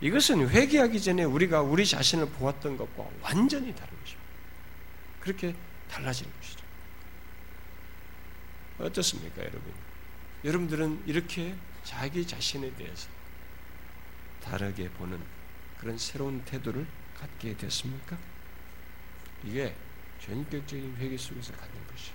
[0.00, 4.22] 이것은 회개하기 전에 우리가 우리 자신을 보았던 것과 완전히 다른 것입니다.
[5.20, 5.54] 그렇게
[5.90, 6.63] 달라지는 것이죠.
[8.78, 9.72] 어떻습니까, 여러분?
[10.44, 11.54] 여러분들은 이렇게
[11.84, 13.08] 자기 자신에 대해서
[14.42, 15.18] 다르게 보는
[15.78, 16.86] 그런 새로운 태도를
[17.18, 18.16] 갖게 됐습니까?
[19.44, 19.74] 이게
[20.20, 22.14] 전격적인 회개 속에서 갖는 것이에요.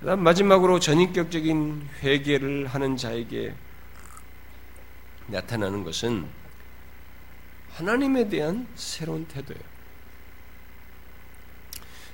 [0.00, 3.54] 그다음 마지막으로 전인격적인 회개를 하는 자에게
[5.28, 6.28] 나타나는 것은
[7.70, 9.71] 하나님에 대한 새로운 태도예요.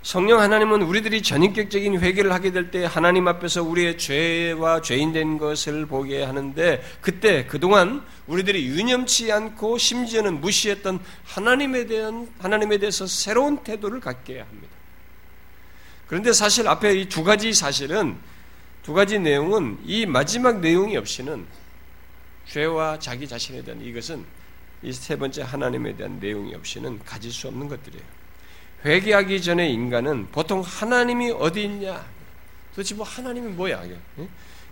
[0.03, 6.23] 성령 하나님은 우리들이 전인격적인 회개를 하게 될 때 하나님 앞에서 우리의 죄와 죄인된 것을 보게
[6.23, 14.41] 하는데 그때 그동안 우리들이 유념치 않고 심지어는 무시했던 하나님에 대한 하나님에 대해서 새로운 태도를 갖게
[14.41, 14.69] 합니다.
[16.07, 18.17] 그런데 사실 앞에 이 두 가지 사실은
[18.83, 21.45] 두 가지 내용은 이 마지막 내용이 없이는
[22.47, 24.25] 죄와 자기 자신에 대한 이것은
[24.83, 28.18] 이 세 번째 하나님에 대한 내용이 없이는 가질 수 없는 것들이에요.
[28.85, 32.05] 회개하기 전에 인간은 보통 하나님이 어디 있냐?
[32.71, 33.83] 도대체 뭐 하나님이 뭐야?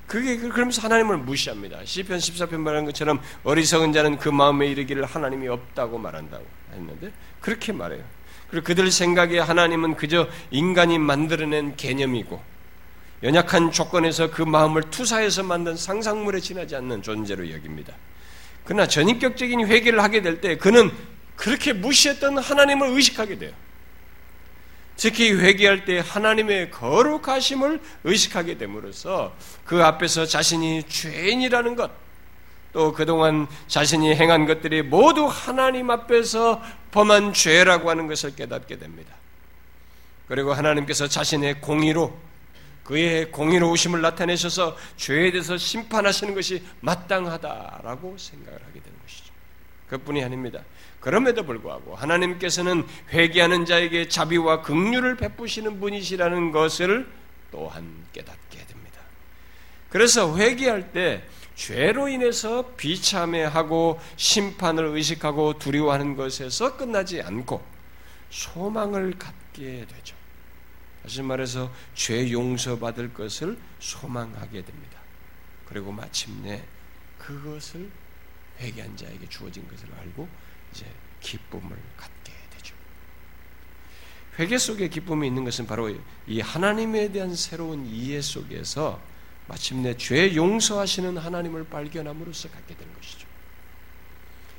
[0.07, 1.84] 그게 그러면서 하나님을 무시합니다.
[1.84, 8.04] 시편 14편 말하는 것처럼 어리석은 자는 그 마음에 이르기를 하나님이 없다고 말한다고 했는데 그렇게 말해요.
[8.48, 12.40] 그리고 그들 생각에 하나님은 그저 인간이 만들어낸 개념이고
[13.24, 17.92] 연약한 조건에서 그 마음을 투사해서 만든 상상물에 지나지 않는 존재로 여깁니다.
[18.64, 20.92] 그러나 전인격적인 회개를 하게 될 때 그는
[21.34, 23.52] 그렇게 무시했던 하나님을 의식하게 돼요.
[24.97, 29.34] 특히 회개할 때 하나님의 거룩하심을 의식하게 됨으로써
[29.64, 31.90] 그 앞에서 자신이 죄인이라는 것,
[32.72, 39.14] 또 그동안 자신이 행한 것들이 모두 하나님 앞에서 범한 죄라고 하는 것을 깨닫게 됩니다.
[40.28, 42.18] 그리고 하나님께서 자신의 공의로
[42.84, 49.32] 그의 공의로우심을 나타내셔서 죄에 대해서 심판하시는 것이 마땅하다라고 생각을 하게 되는 것이죠.
[49.88, 50.61] 그뿐이 아닙니다.
[51.07, 57.09] 그럼에도 불구하고 하나님께서는 회개하는 자에게 자비와 긍휼을 베푸시는 분이시라는 것을
[57.52, 59.00] 또한 깨닫게 됩니다.
[59.88, 61.22] 그래서 회개할 때
[61.54, 67.64] 죄로 인해서 비참해하고 심판을 의식하고 두려워하는 것에서 끝나지 않고
[68.30, 70.16] 소망을 갖게 되죠.
[71.04, 74.98] 다시 말해서 죄 용서받을 것을 소망하게 됩니다.
[75.66, 76.64] 그리고 마침내
[77.16, 77.88] 그것을
[78.59, 80.28] 회개한 자에게 주어진 것을 알고
[80.72, 80.86] 이제
[81.20, 82.74] 기쁨을 갖게 되죠.
[84.38, 85.94] 회개 속에 기쁨이 있는 것은 바로
[86.26, 89.00] 이 하나님에 대한 새로운 이해 속에서
[89.48, 93.26] 마침내 죄 용서하시는 하나님을 발견함으로써 갖게 되는 것이죠.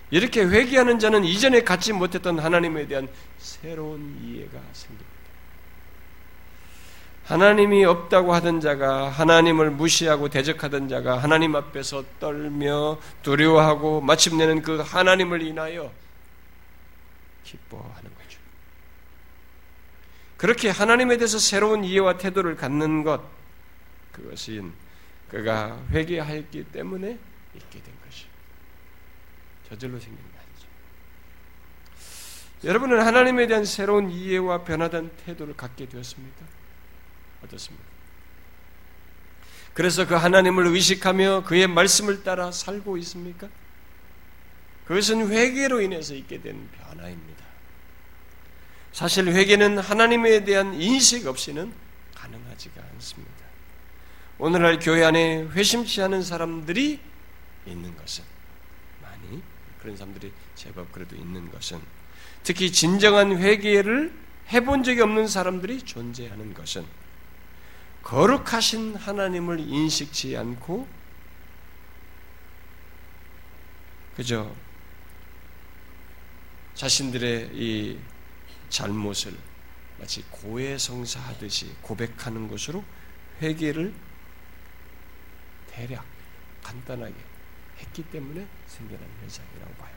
[0.10, 5.16] 이렇게 회개하는 자는 이전에 갖지 못했던 하나님에 대한 새로운 이해가 생깁니다.
[7.28, 15.42] 하나님이 없다고 하던 자가 하나님을 무시하고 대적하던 자가 하나님 앞에서 떨며 두려워하고 마침내는 그 하나님을
[15.42, 15.92] 인하여
[17.44, 18.40] 기뻐하는 거죠.
[20.38, 23.22] 그렇게 하나님에 대해서 새로운 이해와 태도를 갖는 것,
[24.14, 24.72] 그것은
[25.30, 27.18] 그가 회개하였기 때문에
[27.56, 28.26] 있게 된 것이
[29.68, 30.68] 저절로 생긴 거 아니죠.
[32.64, 36.57] 여러분은 하나님에 대한 새로운 이해와 변화된 태도를 갖게 되었습니까?
[37.44, 37.86] 어떻습니까?
[39.74, 43.48] 그래서 그 하나님을 의식하며 그의 말씀을 따라 살고 있습니까?
[44.86, 47.46] 그것은 회개로 인해서 있게 된 변화입니다.
[48.92, 51.72] 사실 회개는 하나님에 대한 인식 없이는
[52.16, 53.34] 가능하지가 않습니다.
[54.40, 57.00] 오늘날 교회 안에 회심치 않은 사람들이
[57.68, 58.24] 있는 것은
[59.02, 59.44] 많이
[59.80, 61.80] 그런 사람들이 제법 그래도 있는 것은
[62.44, 64.12] 특히 진정한 회개를
[64.50, 66.86] 해본 적이 없는 사람들이 존재하는 것은
[68.08, 70.88] 거룩하신 하나님을 인식치 않고
[74.16, 74.49] 그저
[76.74, 77.99] 자신들의 이
[78.70, 79.36] 잘못을
[79.99, 82.82] 마치 고해성사하듯이 고백하는 것으로
[83.41, 83.93] 회개를
[85.72, 86.05] 대략
[86.64, 87.14] 간단하게
[87.80, 89.93] 했기 때문에 생겨난 현상이라고 봐요.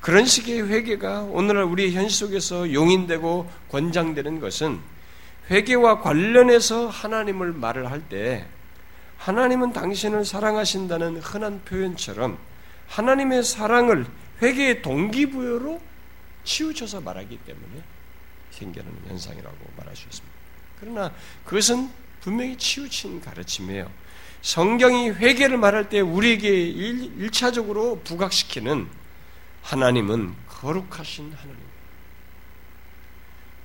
[0.00, 4.91] 그런 식의 회개가 오늘날 우리 현실 속에서 용인되고 권장되는 것은
[5.50, 8.46] 회개와 관련해서 하나님을 말을 할 때
[9.18, 12.38] 하나님은 당신을 사랑하신다는 흔한 표현처럼
[12.88, 14.04] 하나님의 사랑을
[14.42, 15.80] 회개의 동기부여로
[16.42, 17.82] 치우쳐서 말하기 때문에
[18.50, 20.36] 생겨나는 현상이라고 말할 수 있습니다.
[20.80, 21.12] 그러나
[21.44, 21.88] 그것은
[22.20, 23.88] 분명히 치우친 가르침이에요.
[24.42, 28.88] 성경이 회개를 말할 때 우리에게 일, 차적으로 부각시키는
[29.62, 31.71] 하나님은 거룩하신 하나님.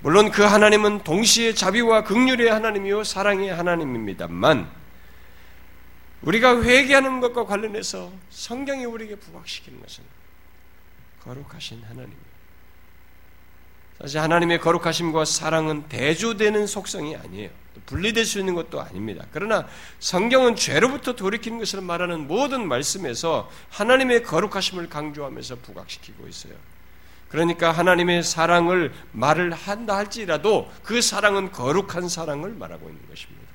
[0.08, 4.72] 물론 그 하나님은 동시에 자비와 극률의 하나님이요 사랑의 하나님입니다만
[6.22, 10.06] 우리가 회개하는 것과 관련해서 성경이 우리에게 부각시키는 것은
[11.26, 12.22] 거룩하신 하나님입니다.
[14.00, 17.50] 사실 하나님의 거룩하심과 사랑은 대조되는 속성이 아니에요.
[17.86, 19.26] 분리될 수 있는 것도 아닙니다.
[19.34, 19.68] 그러나
[20.00, 26.54] 성경은 죄로부터 돌이키는 것을 말하는 모든 말씀에서 하나님의 거룩하심을 강조하면서 부각시키고 있어요.
[27.30, 33.48] 그러니까 하나님의 사랑을 말을 한다 할지라도 그 사랑은 거룩한 사랑을 말하고 있는 것입니다.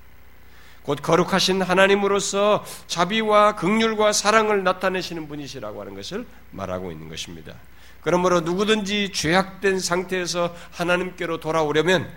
[0.83, 7.55] 곧 거룩하신 하나님으로서 자비와 극률과 사랑을 나타내시는 분이시라고 하는 것을 말하고 있는 것입니다.
[8.03, 12.11] 그러므로 누구든지 죄악된 상태에서 하나님께로 돌아오려면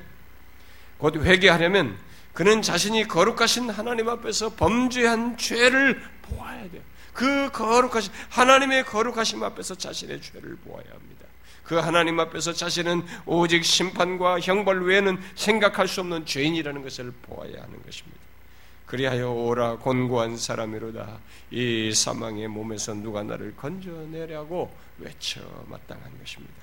[0.98, 1.96] 곧 회개하려면
[2.34, 6.82] 그는 자신이 거룩하신 하나님 앞에서 범죄한 죄를 보아야 돼요.
[7.14, 11.26] 그 거룩하신 하나님의 거룩하심 앞에서 자신의 죄를 보아야 합니다.
[11.66, 17.82] 그 하나님 앞에서 자신은 오직 심판과 형벌 외에는 생각할 수 없는 죄인이라는 것을 보아야 하는
[17.84, 18.20] 것입니다.
[18.86, 21.18] 그리하여 오라 곤고한 사람이로다
[21.50, 26.54] 이 사망의 몸에서 누가 나를 건져내려고 외쳐 마땅한 것입니다.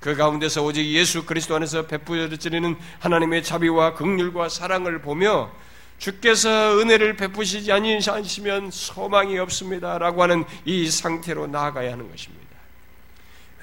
[0.00, 5.50] 그 가운데서 오직 예수 그리스도 안에서 베푸어지는 하나님의 자비와 극률과 사랑을 보며
[5.98, 12.43] 주께서 은혜를 베푸시지 아니시면 소망이 없습니다라고 하는 이 상태로 나아가야 하는 것입니다.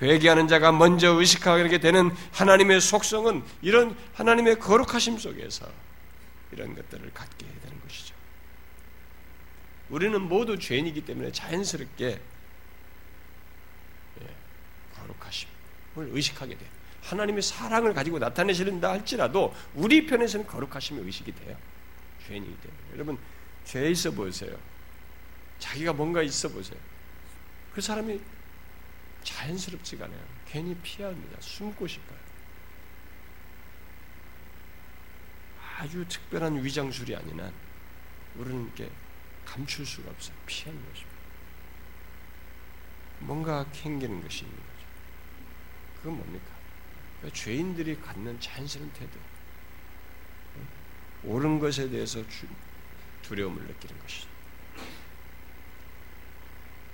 [0.01, 5.67] 회개하는 자가 먼저 의식하게 되는 하나님의 속성은 이런 하나님의 거룩하심 속에서
[6.51, 8.15] 이런 것들을 갖게 되는 것이죠.
[9.89, 12.19] 우리는 모두 죄인이기 때문에 자연스럽게
[14.21, 14.27] 예,
[14.95, 16.69] 거룩하심을 의식하게 돼요.
[17.03, 21.57] 하나님의 사랑을 가지고 나타내시는다 할지라도 우리 편에서는 거룩하심이 의식이 돼요.
[22.27, 22.79] 죄인이기 때문에.
[22.93, 23.17] 여러분
[23.65, 24.55] 죄 있어 보세요.
[25.59, 26.77] 자기가 뭔가 있어 보세요.
[27.73, 28.19] 그 사람이
[29.23, 30.25] 자연스럽지가 않아요.
[30.45, 31.39] 괜히 피합니다.
[31.39, 32.19] 숨고 싶어요.
[35.77, 37.53] 아주 특별한 위장술이 한
[38.35, 38.89] 우리는 이렇게
[39.45, 40.35] 감출 수가 없어요.
[40.45, 41.11] 피하는 것입니다.
[43.19, 44.87] 뭔가 캥기는 것이 있는 거죠.
[45.97, 46.45] 그건 뭡니까?
[47.17, 49.19] 그러니까 죄인들이 갖는 자연스러운 태도.
[51.23, 52.23] 옳은 것에 대해서
[53.21, 54.30] 두려움을 느끼는 것이죠.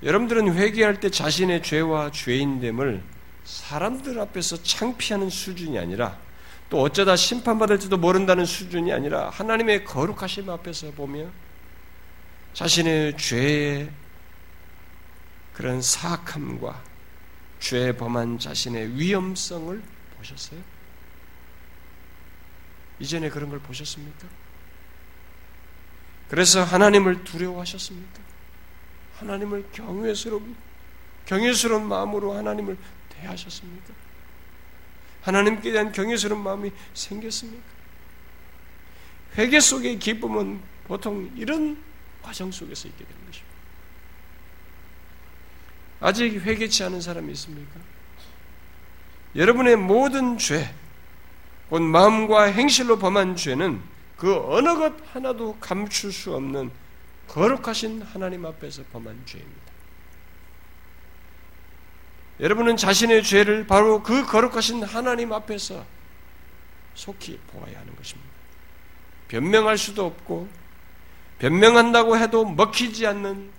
[0.03, 3.01] 여러분들은 회개할 때 자신의 죄와 죄인됨을
[3.43, 6.19] 사람들 앞에서 창피하는 수준이 아니라
[6.69, 11.27] 또 어쩌다 심판받을지도 모른다는 수준이 아니라 하나님의 거룩하심 앞에서 보며
[12.53, 13.89] 자신의 죄의
[15.53, 16.83] 그런 사악함과
[17.59, 19.81] 죄 범한 자신의 위험성을
[20.17, 20.59] 보셨어요?
[22.99, 24.27] 이전에 그런 걸 보셨습니까?
[26.29, 28.19] 그래서 하나님을 두려워하셨습니까?
[29.19, 30.55] 하나님을 경외스러운
[31.25, 32.77] 경외스러운 마음으로 하나님을
[33.09, 33.93] 대하셨습니까?
[35.21, 37.63] 하나님께 대한 경외스러운 마음이 생겼습니까?
[39.37, 41.77] 회개 속의 기쁨은 보통 이런
[42.21, 43.57] 과정 속에서 있게 되는 것입니다.
[45.99, 47.79] 아직 회개치 않은 사람이 있습니까?
[49.35, 50.73] 여러분의 모든 죄,
[51.69, 53.81] 곧 마음과 행실로 범한 죄는
[54.15, 56.71] 그 어느 것 하나도 감출 수 없는
[57.27, 59.71] 거룩하신 하나님 앞에서 범한 죄입니다.
[62.39, 65.85] 여러분은 자신의 죄를 바로 그 거룩하신 하나님 앞에서
[66.93, 68.29] 속히 보아야 하는 것입니다.
[69.27, 70.47] 변명할 수도 없고
[71.39, 73.51] 변명한다고 해도 먹히지 않는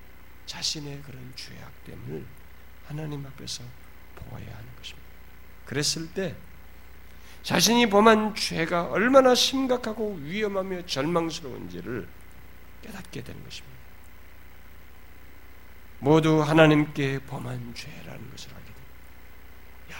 [0.46, 2.24] 자신의 그런 죄악됨을
[2.86, 3.62] 하나님 앞에서
[4.16, 5.08] 보아야 하는 것입니다.
[5.66, 6.34] 그랬을 때
[7.42, 12.08] 자신이 범한 죄가 얼마나 심각하고 위험하며 절망스러운지를
[12.82, 13.78] 깨닫게 되는 것입니다.
[16.00, 19.92] 모두 하나님께 범한 죄라는 것을 알게 됩니다.
[19.92, 19.96] 야,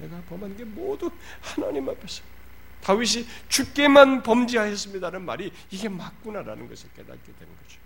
[0.00, 1.10] 내가 범한 게 모두
[1.40, 2.22] 하나님 앞에서
[2.82, 7.78] 다윗이 죽게만 범죄하였습니다는 말이 이게 맞구나라는 것을 깨닫게 되는 거죠.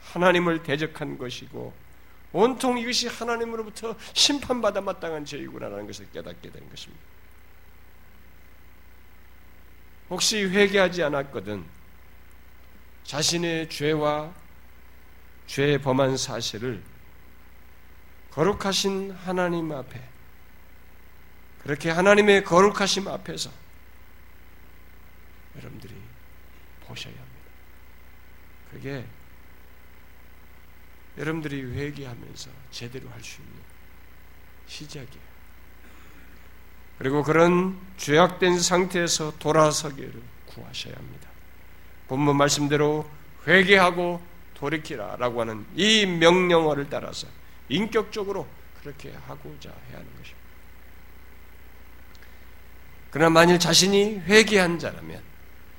[0.00, 1.72] 하나님을 대적한 것이고
[2.32, 7.02] 온통 이것이 하나님으로부터 심판받아 마땅한 죄이구나라는 것을 깨닫게 되는 것입니다.
[10.10, 11.64] 혹시 회개하지 않았거든
[13.04, 14.32] 자신의 죄와
[15.46, 16.82] 죄 범한 사실을
[18.30, 20.00] 거룩하신 하나님 앞에
[21.62, 23.50] 그렇게 하나님의 거룩하심 앞에서
[25.56, 25.94] 여러분들이
[26.86, 27.32] 보셔야 합니다.
[28.70, 29.04] 그게
[31.18, 33.72] 여러분들이 회개하면서 제대로 할 수 있는
[34.66, 35.32] 시작이에요.
[36.98, 41.28] 그리고 그런 죄악된 상태에서 돌아서기를 구하셔야 합니다.
[42.12, 43.08] 본문 말씀대로
[43.46, 44.20] 회개하고
[44.52, 47.26] 돌이키라라고 하는 이 명령어를 따라서
[47.70, 48.46] 인격적으로
[48.82, 50.38] 그렇게 하고자 해야 하는 것입니다.
[53.10, 55.22] 그러나 만일 자신이 회개한 자라면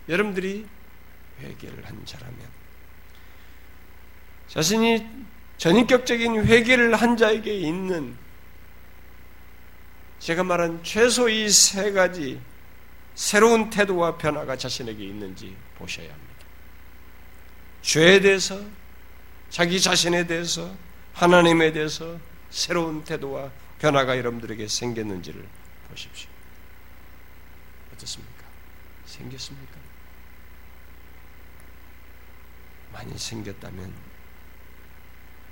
[0.09, 0.65] 여러분들이
[1.39, 2.39] 회개를 한 자라면
[4.47, 5.05] 자신이
[5.57, 8.17] 전인격적인 회개를 한 자에게 있는
[10.17, 12.41] 제가 말한 최소 이 세 가지
[13.15, 16.33] 새로운 태도와 변화가 자신에게 있는지 보셔야 합니다.
[17.81, 18.59] 죄에 대해서,
[19.49, 20.75] 자기 자신에 대해서,
[21.13, 25.47] 하나님에 대해서 새로운 태도와 변화가 여러분들에게 생겼는지를
[25.89, 26.29] 보십시오.
[27.93, 28.43] 어떻습니까?
[29.05, 29.77] 생겼습니까?
[32.91, 33.93] 많이 생겼다면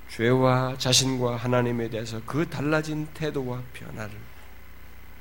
[0.10, 4.18] 죄와 자신과 하나님에 대해서 그 달라진 태도와 변화를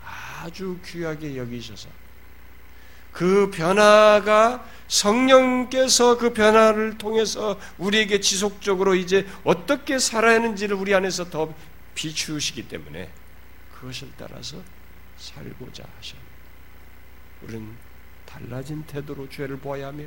[0.05, 1.89] 아주 귀하게 여기셔서
[3.13, 11.55] 그 변화가 성령께서 그 변화를 통해서 우리에게 지속적으로 이제 어떻게 살아야 하는지를 우리 안에서 더
[11.95, 13.11] 비추시기 때문에
[13.75, 14.57] 그것을 따라서
[15.17, 16.31] 살고자 하십니다.
[17.43, 17.69] 우리는
[18.27, 20.05] 달라진 태도로 죄를 보아야 하며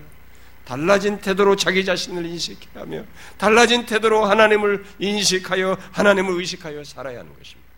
[0.65, 3.05] 달라진 태도로 자기 자신을 인식해야 하며
[3.37, 7.69] 달라진 태도로 하나님을 인식하여 하나님을 의식하여 살아야 하는 것입니다.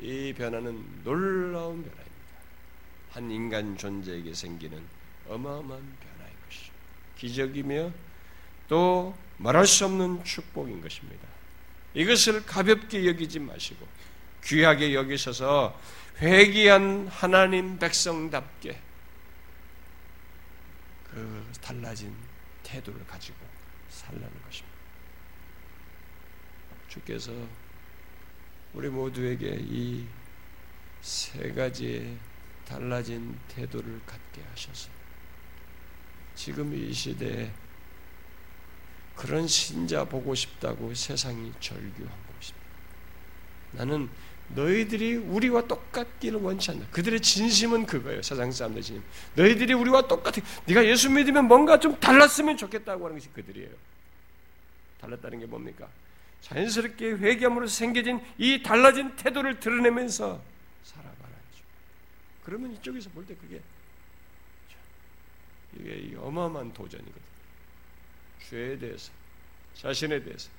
[0.00, 2.11] 이 변화는 놀라운 변화입니다.
[3.12, 4.82] 한 인간 존재에게 생기는
[5.28, 6.72] 어마어마한 변화인 것이죠.
[7.16, 7.90] 기적이며
[8.68, 11.26] 또 말할 수 없는 축복인 것입니다.
[11.94, 13.86] 이것을 가볍게 여기지 마시고
[14.44, 15.78] 귀하게 여기셔서
[16.18, 18.80] 회귀한 하나님 백성답게
[21.10, 22.14] 그 달라진
[22.62, 23.36] 태도를 가지고
[23.90, 24.72] 살라는 것입니다.
[26.88, 27.32] 주께서
[28.72, 30.22] 우리 모두에게 이
[31.02, 32.16] 세 가지의
[32.72, 34.88] 달라진 태도를 갖게 하셔서
[36.34, 37.50] 지금 이 시대에
[39.14, 42.66] 그런 신자 보고 싶다고 세상이 절규하고 있습니다.
[43.72, 44.08] 나는
[44.54, 46.90] 너희들이 우리와 똑같기를 원치 않는다.
[46.90, 48.22] 그들의 진심은 그거예요.
[48.22, 49.04] 세상 사람들의 진심.
[49.34, 50.40] 너희들이 우리와 똑같아.
[50.64, 53.70] 네가 예수 믿으면 뭔가 좀 달랐으면 좋겠다고 하는 것이 그들이에요.
[55.00, 55.88] 달랐다는 게 뭡니까?
[56.40, 60.40] 자연스럽게 회개함으로 생겨진 이 달라진 태도를 드러내면서
[60.84, 61.21] 살아가야죠.
[62.44, 63.62] 그러면 이쪽에서 볼 때 그게
[65.74, 67.22] 이게 어마어마한 도전이거든.
[68.48, 69.10] 죄에 대해서,
[69.74, 70.50] 자신에 대해서,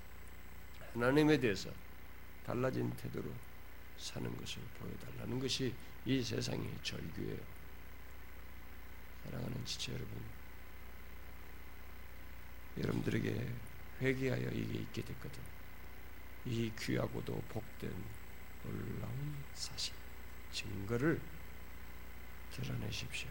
[0.93, 1.69] 하나님에 대해서
[2.45, 3.29] 달라진 태도로
[3.97, 5.73] 사는 것을 보여달라는 것이
[6.05, 7.39] 이 세상의 절규예요.
[9.25, 10.23] 사랑하는 지체 여러분,
[12.79, 13.47] 여러분들에게
[14.01, 15.39] 회개하여 이게 있게 됐거든.
[16.45, 17.93] 이 귀하고도 복된
[18.63, 19.93] 놀라운 사실,
[20.51, 21.21] 증거를
[22.53, 23.29] 드러내십시오.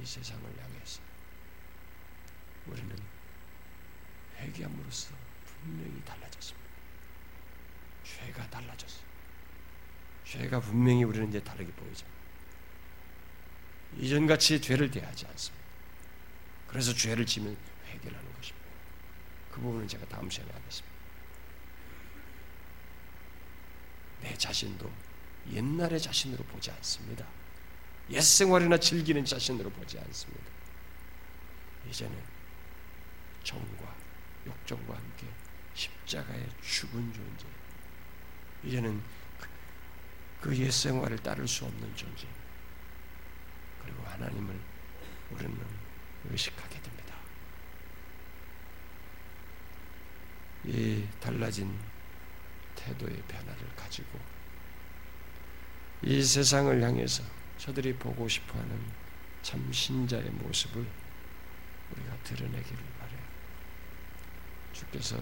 [0.00, 1.00] 이 세상을 향해서
[2.66, 2.96] 우리는
[4.36, 5.14] 회개함으로써
[5.44, 6.70] 분명히 달라졌습니다.
[8.04, 9.00] 죄가 달라졌어.
[10.24, 12.10] 죄가 분명히 우리는 이제 다르게 보이잖아.
[13.98, 15.64] 이전같이 죄를 대하지 않습니다.
[16.68, 18.66] 그래서 죄를 지면 회개를 하는 것입니다.
[19.50, 20.88] 그 부분은 제가 다음 시간에 하겠습니다.
[24.22, 24.90] 내 자신도
[25.50, 27.26] 옛날의 자신으로 보지 않습니다.
[28.10, 30.44] 옛 생활이나 즐기는 자신으로 보지 않습니다.
[31.88, 32.16] 이제는
[33.44, 33.94] 정과
[34.46, 35.26] 욕정과 함께
[35.74, 37.46] 십자가에 죽은 존재.
[38.64, 39.00] 이제는
[40.40, 42.26] 그옛 그 생활을 따를 수 없는 존재.
[43.82, 44.58] 그리고 하나님을
[45.30, 45.56] 우리는
[46.30, 47.14] 의식하게 됩니다.
[50.64, 51.78] 이 달라진
[52.74, 54.18] 태도의 변화를 가지고
[56.02, 57.22] 이 세상을 향해서
[57.60, 58.80] 저들이 보고 싶어하는
[59.42, 60.80] 참 신자의 모습을
[61.92, 63.20] 우리가 드러내기를 바래요.
[64.72, 65.20] 주께서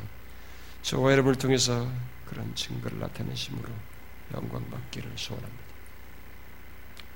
[0.82, 1.91] 저와 여러분을 통해서
[2.26, 3.72] 그런 증거를 나타내심으로
[4.34, 5.64] 영광 받기를 소원합니다.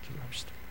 [0.08, 0.61] 기도합시다.